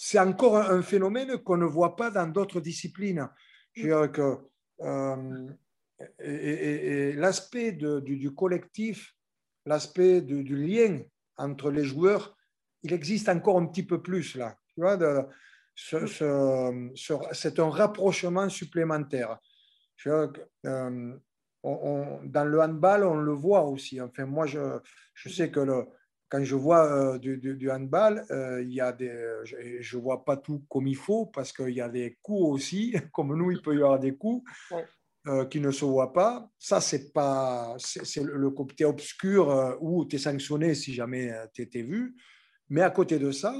[0.00, 3.28] C'est encore un phénomène qu'on ne voit pas dans d'autres disciplines.
[3.74, 4.36] Je veux dire que
[4.82, 5.48] euh,
[6.20, 9.12] et, et- et l'aspect du, du collectif,
[9.66, 11.00] l'aspect du, du lien
[11.36, 12.36] entre les joueurs,
[12.84, 14.56] il existe encore un petit peu plus là.
[14.72, 15.22] Tu vois, de-
[15.74, 19.36] ce- ce- ce- c'est un rapprochement supplémentaire.
[19.96, 21.16] Je veux dire que, euh,
[21.64, 24.00] on- on- dans le handball, on le voit aussi.
[24.00, 24.60] Enfin, moi, je,
[25.14, 25.86] je sais que le,
[26.28, 29.12] quand je vois euh, du, du- du handball, euh, il y a des,
[29.44, 32.92] je ne vois pas tout comme il faut parce qu'il y a des coups aussi.
[33.12, 34.84] Comme nous, il peut y avoir des coups Ouais.
[35.26, 36.50] euh, qui ne se voient pas.
[36.58, 41.32] Ça, c'est pas, c'est le le côté obscur euh, où tu es sanctionné si jamais
[41.54, 42.14] tu étais vu.
[42.68, 43.54] Mais à côté de ça,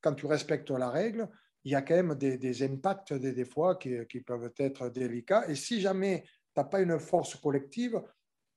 [0.00, 1.28] quand tu respectes la règle,
[1.64, 4.88] il y a quand même des, des impacts des, des fois qui, qui peuvent être
[4.88, 5.48] délicats.
[5.48, 8.00] Et si jamais tu n'as pas une force collective,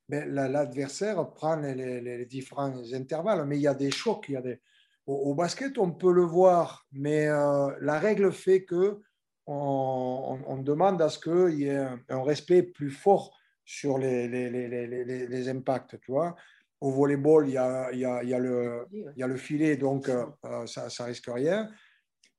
[0.10, 3.46] l'adversaire prend les, différents intervalles.
[3.46, 4.26] Mais il y a des chocs.
[4.30, 4.60] Il y a des...
[5.06, 9.00] Au, au basket, on peut le voir, mais euh, la règle fait que
[9.48, 13.98] on, on- on demande à ce qu'il y ait un, un respect plus fort sur
[13.98, 16.00] les, les, les, les, les- les impacts.
[16.02, 16.36] Tu vois
[16.82, 19.28] Au volleyball, il y a, il y a, il y a le, il y a
[19.28, 21.70] le filet, donc euh, euh, ça ne risque rien.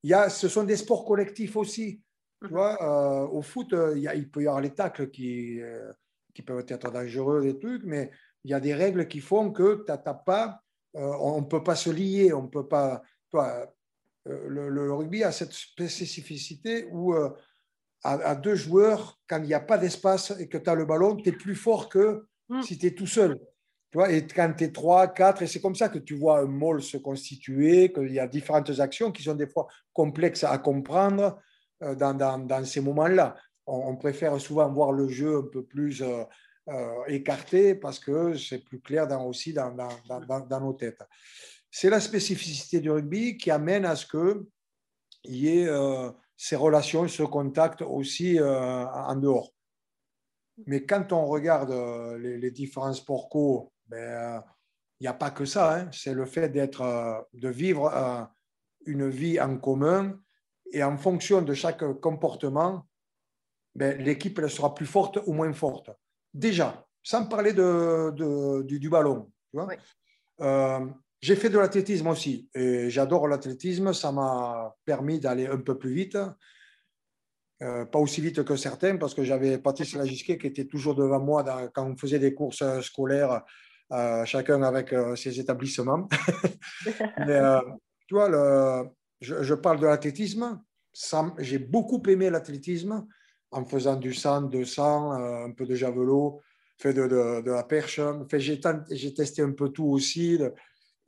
[0.02, 2.02] Il y a, ce sont des sports collectifs aussi.
[2.42, 5.60] Tu vois, euh, au foot, il, y a- il peut y avoir les tacles qui,
[5.60, 5.92] euh,
[6.36, 8.10] qui peuvent être dangereux, des trucs, mais
[8.44, 10.60] il y a des règles qui font que tu n'as pas,
[10.94, 13.02] euh, on ne peut pas se lier, on peut pas.
[13.34, 13.64] Euh,
[14.24, 17.30] le, le rugby a cette spécificité où euh,
[18.04, 20.84] à, à deux joueurs, quand il n'y a pas d'espace et que tu as le
[20.84, 22.62] ballon, tu es plus fort que Mm.
[22.62, 23.38] si tu es tout seul.
[23.90, 26.40] Tu vois, et quand tu es 3, 4, et c'est comme ça que tu vois
[26.40, 30.58] un môle se constituer, qu'il y a différentes actions qui sont des fois complexes à
[30.58, 31.40] comprendre
[31.80, 33.36] dans, dans, dans ces moments-là.
[33.66, 36.22] On, préfère souvent voir le jeu un peu plus euh,
[36.68, 39.74] euh, écarté parce que c'est plus clair aussi dans,
[40.60, 41.02] nos têtes.
[41.70, 44.46] C'est la spécificité du rugby qui amène à ce qu'il
[45.24, 49.52] y ait euh, ces relations, ce contact aussi en dehors.
[50.66, 51.72] Mais quand on regarde
[52.20, 54.42] les, les différents sports co, ben,
[55.00, 55.76] il n'y a pas que ça.
[55.76, 55.88] hein.
[55.92, 57.90] C'est le fait d'être, de vivre
[58.86, 60.18] une vie en commun
[60.72, 62.86] et en fonction de chaque comportement,
[63.76, 65.90] ben, l'équipe elle sera plus forte ou moins forte.
[66.32, 69.30] Déjà, sans parler de, de- du, du ballon.
[69.50, 69.66] tu vois.
[69.68, 69.74] Oui.
[70.40, 70.80] Euh,
[71.20, 73.92] j'ai fait de l'athlétisme aussi et j'adore l'athlétisme.
[73.92, 76.18] Ça m'a permis d'aller un peu plus vite.
[77.62, 81.20] Euh, pas aussi vite que certains parce que j'avais Patrice Lagisquet qui était toujours devant
[81.20, 83.42] moi dans- quand on faisait des courses euh, scolaires,
[83.92, 86.06] euh, chacun avec ses établissements.
[87.26, 87.40] Mais
[88.06, 88.88] tu vois, le-
[89.20, 90.60] je, je parle de l'athlétisme.
[91.38, 93.06] J'ai beaucoup aimé l'athlétisme
[93.56, 96.40] en faisant du 100, 200, euh, un peu de javelot,
[96.78, 98.00] fait de, de, la perche.
[98.32, 98.60] J'ai,
[99.14, 100.38] testé un peu tout aussi.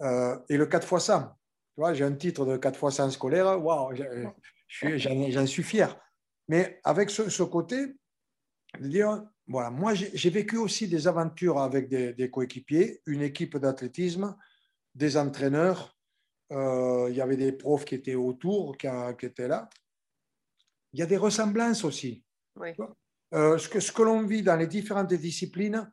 [0.00, 1.22] euh, et le 4 x 100.
[1.22, 1.26] Tu
[1.76, 3.62] vois, j'ai un titre de 4 x 100 scolaire.
[3.62, 3.94] Waouh,
[4.68, 5.98] j'en, suis fier.
[6.48, 7.94] Mais avec ce, côté,
[9.46, 14.36] voilà, moi j'ai, vécu aussi des aventures avec des, coéquipiers, une équipe d'athlétisme,
[14.94, 15.94] des entraîneurs.
[16.50, 18.86] Euh, il y avait des profs qui étaient autour, qui
[19.26, 19.68] étaient là.
[20.92, 22.24] Il y a des ressemblances aussi.
[23.34, 25.90] Euh, ce que, ce que l'on vit dans les différentes disciplines,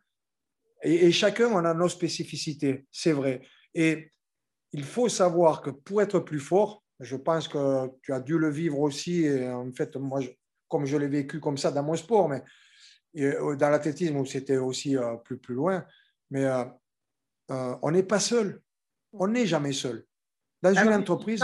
[0.83, 3.41] et, chacun on a nos spécificités, c'est vrai.
[3.73, 4.11] Et
[4.71, 8.49] il faut savoir que pour être plus fort, je pense que tu as dû le
[8.49, 10.21] vivre aussi, en fait, moi,
[10.67, 12.43] comme je l'ai vécu comme ça dans mon sport, mais
[13.17, 15.85] euh, dans l'athlétisme où c'était aussi euh, plus, plus loin,
[16.29, 16.45] mais
[17.49, 18.61] on n'est pas seul.
[19.13, 20.05] On n'est jamais seul.
[20.73, 21.43] Dans Ah une entreprise,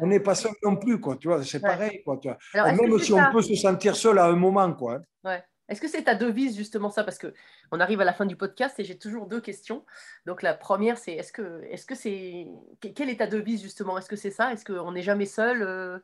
[0.00, 1.16] on- n'est pas seul non plus, quoi.
[1.16, 1.68] Tu vois, c'est Ouais.
[1.68, 2.16] pareil, quoi.
[2.20, 2.38] tu vois.
[2.54, 4.94] Alors, Même si on peut se sentir seul à un moment, quoi.
[4.94, 5.02] hein.
[5.24, 5.44] Ouais.
[5.68, 7.04] Est-ce que c'est ta devise justement ça?
[7.04, 7.34] Parce que
[7.72, 9.84] on arrive à la fin du podcast et j'ai toujours deux questions.
[10.24, 12.46] Donc la première, c'est est-ce que est-ce que c'est
[12.80, 13.98] que- quelle est ta devise justement?
[13.98, 14.50] Est-ce que c'est ça?
[14.52, 15.98] Est-ce qu'on n'est jamais seul Euh,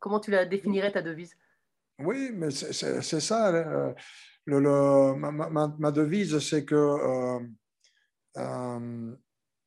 [0.00, 1.34] Comment tu la définirais ta devise?
[2.00, 3.48] Oui, mais c'est- ça.
[3.54, 3.94] euh,
[4.46, 7.38] le- le- ma, ma- ma devise, c'est que, euh,
[8.36, 9.16] euh,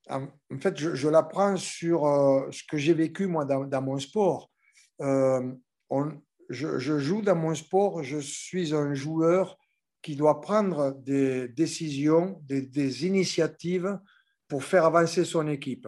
[0.10, 3.99] en, fait, je, je la prends sur euh, ce que j'ai vécu moi dans, mon
[3.99, 4.49] sport.
[5.01, 5.53] Euh,
[6.49, 9.58] je, joue dans mon sport, je suis un joueur
[10.01, 13.99] qui doit prendre des décisions, des, initiatives
[14.47, 15.88] pour faire avancer son équipe,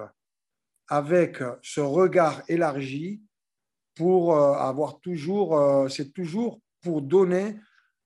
[0.90, 3.22] avec ce regard élargi
[3.96, 7.56] pour euh, avoir toujours, c'est toujours pour donner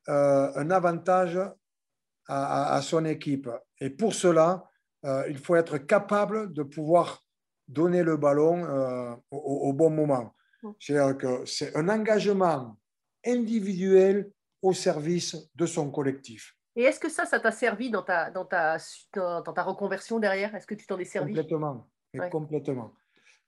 [0.07, 1.39] un avantage
[2.28, 3.49] à son équipe.
[3.80, 4.70] Et pour cela,
[5.05, 7.25] euh, il faut être capable de pouvoir
[7.67, 10.33] donner le ballon euh, au, au bon moment.
[10.79, 12.77] C'est-à-dire que c'est un engagement
[13.25, 14.31] individuel
[14.61, 16.55] au service de son collectif.
[16.75, 18.77] Et est-ce que ça, ça t'a servi dans ta dans ta
[19.13, 20.55] dans, ta reconversion derrière?
[20.55, 21.33] Est-ce que tu t'en es servi?
[21.33, 21.87] Complètement.
[22.17, 22.29] Ouais.
[22.29, 22.93] Complètement.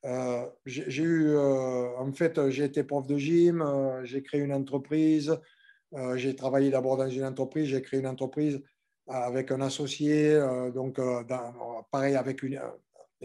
[0.06, 4.54] Euh, j'ai eu, euh, en fait, j'ai été prof de gym, euh, j'ai créé une
[4.54, 5.40] entreprise,
[6.16, 8.62] j'ai travaillé d'abord dans une entreprise, j'ai créé une entreprise
[9.08, 11.24] avec un associé, euh, donc euh,
[11.92, 12.70] pareil avec une, euh,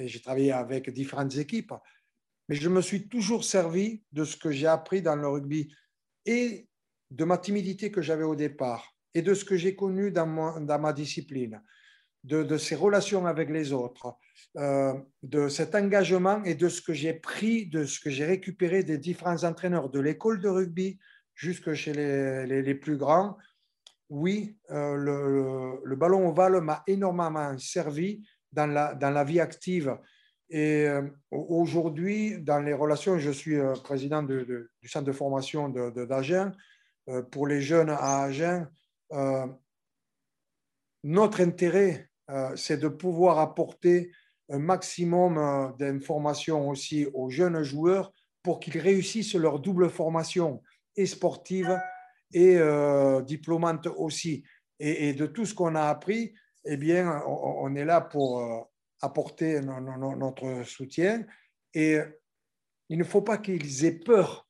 [0.06, 1.72] j'ai travaillé avec différentes équipes.
[2.48, 5.72] Mais je me suis toujours servi de ce que j'ai appris dans le rugby
[6.26, 6.68] et
[7.10, 10.60] de ma timidité que j'avais au départ et de ce que j'ai connu dans, mon-
[10.60, 11.62] dans ma discipline,
[12.24, 14.16] de, de ces relations avec les autres,
[14.54, 18.98] de cet engagement et de ce que j'ai pris, de ce que j'ai récupéré des
[18.98, 20.98] différents entraîneurs de l'école de rugby
[21.34, 23.36] jusque chez les- les plus grands.
[24.10, 29.96] Oui, euh, le, ballon ovale m'a énormément servi dans la, dans la vie active.
[30.48, 35.12] Et euh, aujourd'hui, dans les relations, je suis euh, président de- de- du centre de
[35.12, 36.52] formation d'Agen.
[37.32, 38.68] Pour les jeunes à Agen,
[41.02, 42.08] notre intérêt,
[42.54, 44.12] c'est de pouvoir apporter
[44.48, 48.12] un maximum d'informations aussi aux jeunes joueurs
[48.44, 50.62] pour qu'ils réussissent leur double formation,
[50.94, 51.76] et sportive
[52.32, 54.44] et euh, diplômante aussi.
[54.78, 56.32] Et, de tout ce qu'on a appris,
[56.64, 58.60] eh bien, on, est là pour euh,
[59.02, 61.26] apporter no- no- no- notre soutien.
[61.74, 61.98] Et
[62.88, 64.48] il ne faut pas qu'ils aient peur.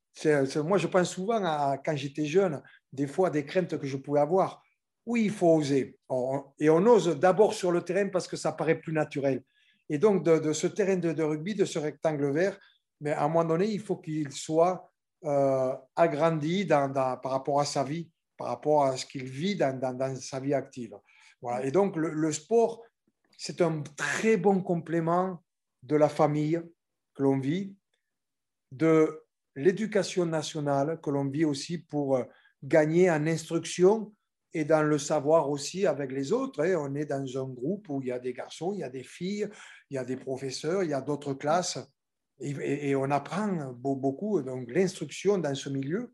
[0.65, 2.63] Moi, je pense souvent à quand j'étais jeune,
[2.93, 4.63] des fois des craintes que je pouvais avoir.
[5.07, 5.99] Oui, il faut oser.
[6.09, 9.43] On- et on ose d'abord sur le terrain parce que ça paraît plus naturel.
[9.89, 12.59] Et donc, de, de ce terrain de, de rugby, de ce rectangle vert,
[13.01, 14.90] mais à un moment donné, il faut qu'il soit
[15.25, 20.17] euh, agrandi dans- par rapport à sa vie, par rapport à ce qu'il vit dans,
[20.21, 20.97] sa vie active.
[21.43, 21.65] Voilà.
[21.67, 22.83] Et donc, le, le sport,
[23.37, 25.43] c'est un très bon complément
[25.83, 26.61] de la famille
[27.15, 27.75] que l'on vit,
[28.73, 29.25] de
[29.57, 32.25] l'éducation nationale que l'on vit aussi pour euh,
[32.63, 34.15] gagner en instruction
[34.53, 36.63] et dans le savoir aussi avec les autres.
[36.63, 36.77] hein.
[36.79, 39.05] On est dans un groupe où il y a des garçons, il y a des
[39.05, 39.49] filles,
[39.91, 41.79] il y a des professeurs, il y a d'autres classes.
[42.41, 46.13] Et, et- et on apprend beau- beaucoup, donc l'instruction dans ce milieu.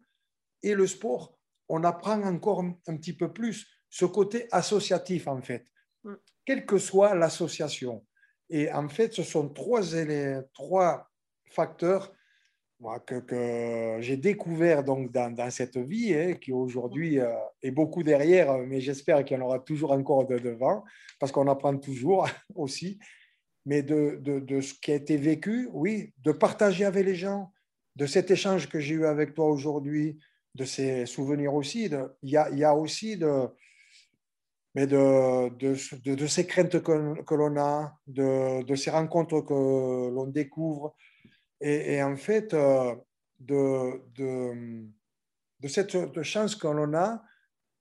[0.62, 5.40] Et le sport, on apprend encore un, un petit peu plus ce côté associatif, en
[5.42, 5.64] fait,
[6.04, 6.14] Mm.
[6.44, 8.04] quelle que soit l'association.
[8.48, 9.82] Et en fait, ce sont trois,
[10.52, 11.08] trois
[11.50, 12.12] facteurs
[12.78, 17.70] moi, que, que j'ai découvert donc dans, dans cette vie, hein, qui aujourd'hui euh, est
[17.70, 20.84] beaucoup derrière, mais j'espère qu'il y en aura toujours encore de devant,
[21.18, 22.98] parce qu'on apprend toujours aussi.
[23.66, 27.52] Mais de, de, de, ce qui a été vécu, oui, de partager avec les gens,
[27.96, 30.18] de cet échange que j'ai eu avec toi aujourd'hui,
[30.54, 31.90] de ces souvenirs aussi.
[32.22, 33.48] Il, y a, aussi de,
[34.74, 40.26] mais de, de, de, ces craintes que, que l'on a, de, ces rencontres que l'on
[40.26, 40.94] découvre,
[41.60, 42.94] et, en fait, euh,
[43.40, 47.22] de, de, cette chance que l'on a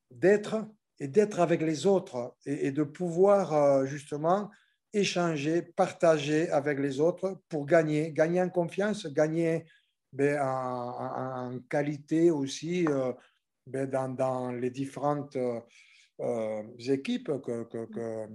[0.09, 0.65] d'être
[0.99, 4.49] et d'être avec les autres et, et, de pouvoir euh, justement
[4.95, 9.65] échanger, partager avec les autres pour gagner, gagner en confiance, gagner
[10.13, 13.11] ben, en, en, qualité aussi euh,
[13.67, 18.27] ben, dans, dans, les différentes euh, équipes que, que, que,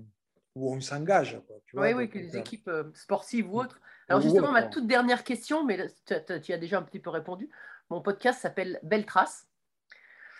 [0.54, 1.40] où on s'engage.
[1.72, 3.80] Oui, oui, que les équipes euh, sportives ou autres.
[4.08, 7.48] Alors justement, ma toute dernière question, mais tu, tu as déjà un petit peu répondu.
[7.88, 9.46] Mon podcast s'appelle Belle Trace.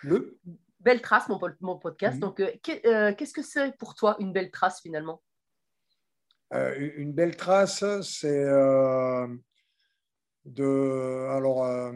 [0.03, 0.37] Le?
[0.79, 2.17] Belle Trace, mon, mon podcast.
[2.17, 2.19] Mmh.
[2.19, 5.21] Donc, euh, qu'est-ce que c'est pour toi une belle trace finalement?
[5.21, 5.30] euh,
[6.51, 9.27] Une belle trace, c'est euh,
[10.43, 11.27] de.
[11.29, 11.93] Alors, euh,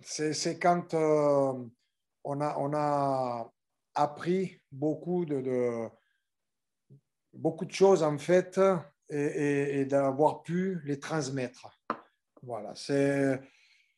[0.00, 3.52] c'est quand on, a, on a
[3.94, 5.88] appris beaucoup de,
[7.32, 8.60] beaucoup de choses en fait
[9.08, 11.68] et, d'avoir pu les transmettre.
[12.42, 13.40] Voilà, c'est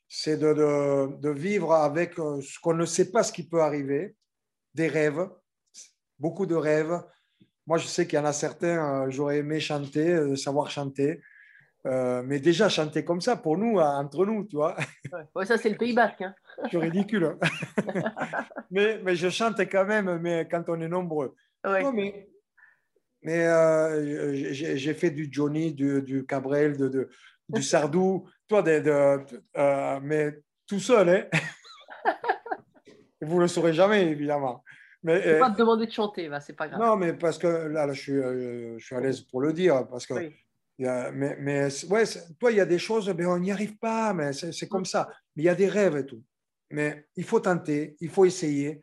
[0.09, 3.63] c'est de, de, de, vivre avec euh, ce qu'on ne sait pas ce qui peut
[3.63, 4.17] arriver,
[4.75, 5.29] des rêves,
[6.19, 7.03] beaucoup de rêves.
[7.67, 11.21] Moi, je sais qu'il y en a certains, euh, j'aurais aimé chanter, euh, savoir chanter,
[11.87, 14.77] euh, mais déjà chanter comme ça, pour nous, entre nous, tu vois.
[15.35, 16.23] Ouais, ça, c'est le Pays Basque.
[16.23, 16.35] Hein.
[16.71, 17.37] C'est ridicule.
[18.71, 21.35] mais, mais je chante quand même, mais quand on est nombreux.
[21.65, 21.83] Ouais.
[21.83, 22.29] Non, mais
[23.25, 27.11] mais euh, j'ai fait du Johnny, du, du Cabrel, de, de,
[27.49, 29.25] du Sardou, toi, de, de
[29.57, 30.37] euh, mais
[30.67, 31.09] tout seul.
[31.09, 32.13] Hein
[33.23, 34.63] Vous ne le saurez jamais, évidemment.
[35.05, 36.81] Mais, je pas te demander de chanter, c'est pas grave.
[36.81, 39.53] Non, mais parce que là, là je, suis, euh, je suis à l'aise pour le
[39.53, 39.87] dire.
[39.87, 40.35] Parce que, oui.
[40.79, 42.05] y a, mais, mais ouais,
[42.41, 45.09] toi, il y a des choses, mais on n'y arrive pas, mais c'est comme ça.
[45.37, 46.23] Mais il y a des rêves et tout.
[46.71, 48.81] Mais il faut tenter, il faut essayer.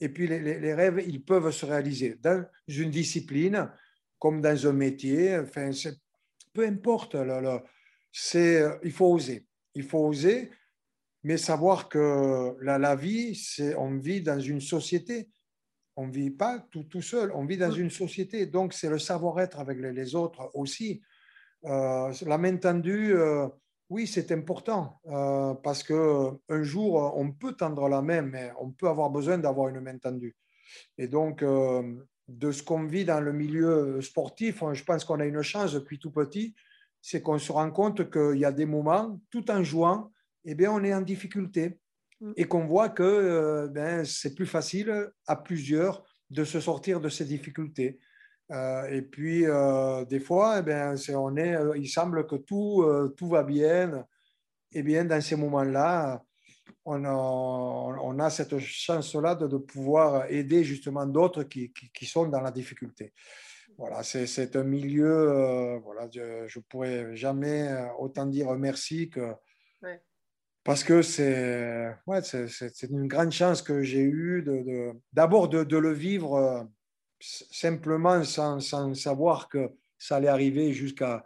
[0.00, 3.68] Et puis, les, les, les rêves, ils peuvent se réaliser dans une discipline
[4.20, 5.36] comme dans un métier.
[5.36, 5.70] Enfin,
[6.52, 7.62] peu importe, là, là,
[8.82, 9.46] il faut oser.
[9.74, 10.50] Il faut oser,
[11.24, 15.28] mais savoir que la, la vie, c'est on vit dans une société.
[15.96, 18.46] On ne vit pas tout, tout seul, on vit dans une société.
[18.46, 21.02] Donc, c'est le savoir-être avec les, autres aussi.
[21.64, 23.46] Euh, la main tendue, euh,
[23.88, 28.88] oui, c'est important euh, parce qu'un jour, on peut tendre la main, mais on peut
[28.88, 30.36] avoir besoin d'avoir une main tendue.
[30.98, 35.42] Et donc, de ce qu'on vit dans le milieu sportif, je pense qu'on a une
[35.42, 36.54] chance depuis tout petit,
[37.00, 40.10] c'est qu'on se rend compte qu'il y a des moments, tout en jouant,
[40.44, 41.78] eh bien, on est en difficulté
[42.36, 47.08] et qu'on voit que euh, ben, c'est plus facile à plusieurs de se sortir de
[47.08, 48.00] ces difficultés.
[48.50, 52.84] Euh, et puis, euh, des fois, eh bien, est, on est, il semble que tout,
[53.16, 54.06] tout va bien.
[54.72, 56.22] Et bien, dans ces moments-là,
[56.84, 62.06] on a, on a, cette chance-là de, de, pouvoir aider justement d'autres qui, qui, qui,
[62.06, 63.12] sont dans la difficulté.
[63.76, 69.32] Voilà, c'est un milieu, voilà, je ne pourrais jamais autant dire merci que.
[69.82, 70.00] Ouais.
[70.64, 72.20] Parce que c'est ouais,
[72.90, 74.42] une grande chance que j'ai eue
[75.12, 76.64] d'abord de, de, de, le vivre euh,
[77.20, 81.22] simplement sans, sans, savoir que ça allait arriver jusqu'à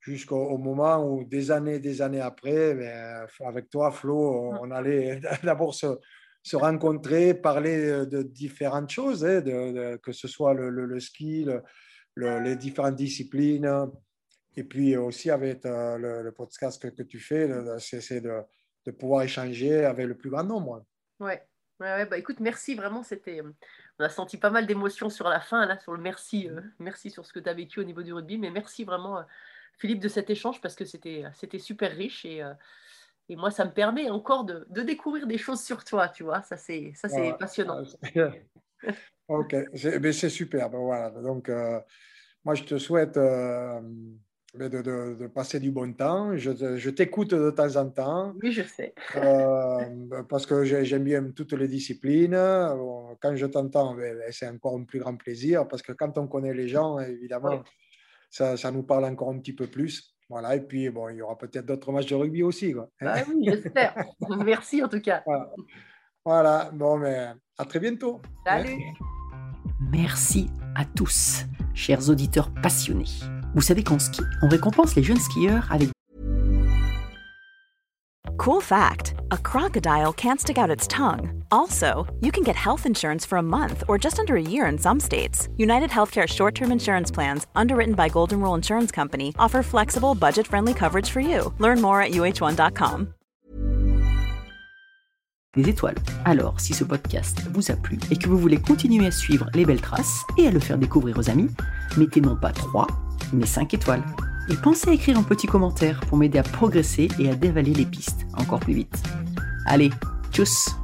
[0.00, 5.74] jusqu'au moment où des années des années après, ben, avec toi, Flo, on allait d'abord
[5.74, 5.98] se,
[6.42, 9.42] se, rencontrer, parler de différentes choses, hein,
[10.02, 11.46] que ce soit le, le, le ski,
[12.14, 13.68] le, les différentes disciplines,
[14.56, 17.48] et puis aussi avec euh, le, podcast que, que, tu fais,
[17.78, 18.40] c'est de,
[18.88, 20.84] de, pouvoir échanger avec le plus grand nombre.
[21.20, 21.42] Ouais.
[21.80, 23.04] Ouais, ouais, bah écoute, merci vraiment.
[23.04, 26.60] C'était, on a senti pas mal d'émotions sur la fin, là, sur le merci, euh,
[26.80, 29.18] merci sur ce que tu as vécu au niveau du rugby, mais merci vraiment.
[29.18, 29.22] Euh,
[29.78, 31.24] Philippe, de cet échange parce que c'était
[31.58, 32.52] super riche et, euh,
[33.28, 36.42] et, moi, ça me permet encore de, de, découvrir des choses sur toi, tu vois.
[36.42, 37.82] Ça, c'est ouais, passionnant.
[39.28, 40.68] ok, c'est super.
[40.70, 41.10] Voilà.
[41.10, 41.80] Donc, euh,
[42.44, 43.80] moi, je te souhaite euh,
[44.54, 46.36] de, de, de, passer du bon temps.
[46.36, 48.34] Je, je t'écoute de temps en temps.
[48.42, 48.94] Oui, je sais.
[49.16, 52.36] euh, parce que j'aime bien toutes les disciplines.
[53.20, 56.54] Quand je t'entends, ben, c'est encore un plus grand plaisir parce que quand on connaît
[56.54, 57.50] les gens, évidemment.
[57.50, 57.62] Ouais
[58.30, 60.14] ça, ça, nous parle encore un petit peu plus.
[60.28, 62.72] Voilà, et puis bon, il y aura peut-être d'autres matchs de rugby aussi.
[62.72, 62.90] Quoi.
[63.00, 63.94] Ah oui, j'espère.
[64.44, 65.22] Merci en tout cas.
[65.24, 65.50] Voilà.
[66.24, 66.70] voilà.
[66.72, 68.20] bon, mais à très bientôt.
[68.46, 68.82] Salut.
[69.90, 73.37] Merci à tous, chers auditeurs passionnés.
[73.58, 75.90] Vous savez qu'en ski, on récompense les jeunes skieurs avec
[78.38, 81.42] Cool fact a crocodile can't stick out its tongue.
[81.50, 84.78] Also, you can get health insurance for a month or just under a year in
[84.78, 85.48] some states.
[85.56, 90.46] United Healthcare short term insurance plans, underwritten by Golden Rule Insurance Company, offer flexible, budget
[90.46, 91.52] friendly coverage for you.
[91.58, 93.08] Learn more at uh1.com.
[95.56, 95.96] Des étoiles.
[96.24, 99.64] Alors, si ce podcast vous a plu et que vous voulez continuer à suivre les
[99.64, 101.50] belles traces et à le faire découvrir aux amis,
[101.96, 102.86] mettez non pas 3,
[103.32, 104.02] mais 5 étoiles.
[104.50, 107.84] Et pensez à écrire un petit commentaire pour m'aider à progresser et à dévaler les
[107.84, 109.02] pistes encore plus vite.
[109.66, 109.90] Allez,
[110.32, 110.74] tchuss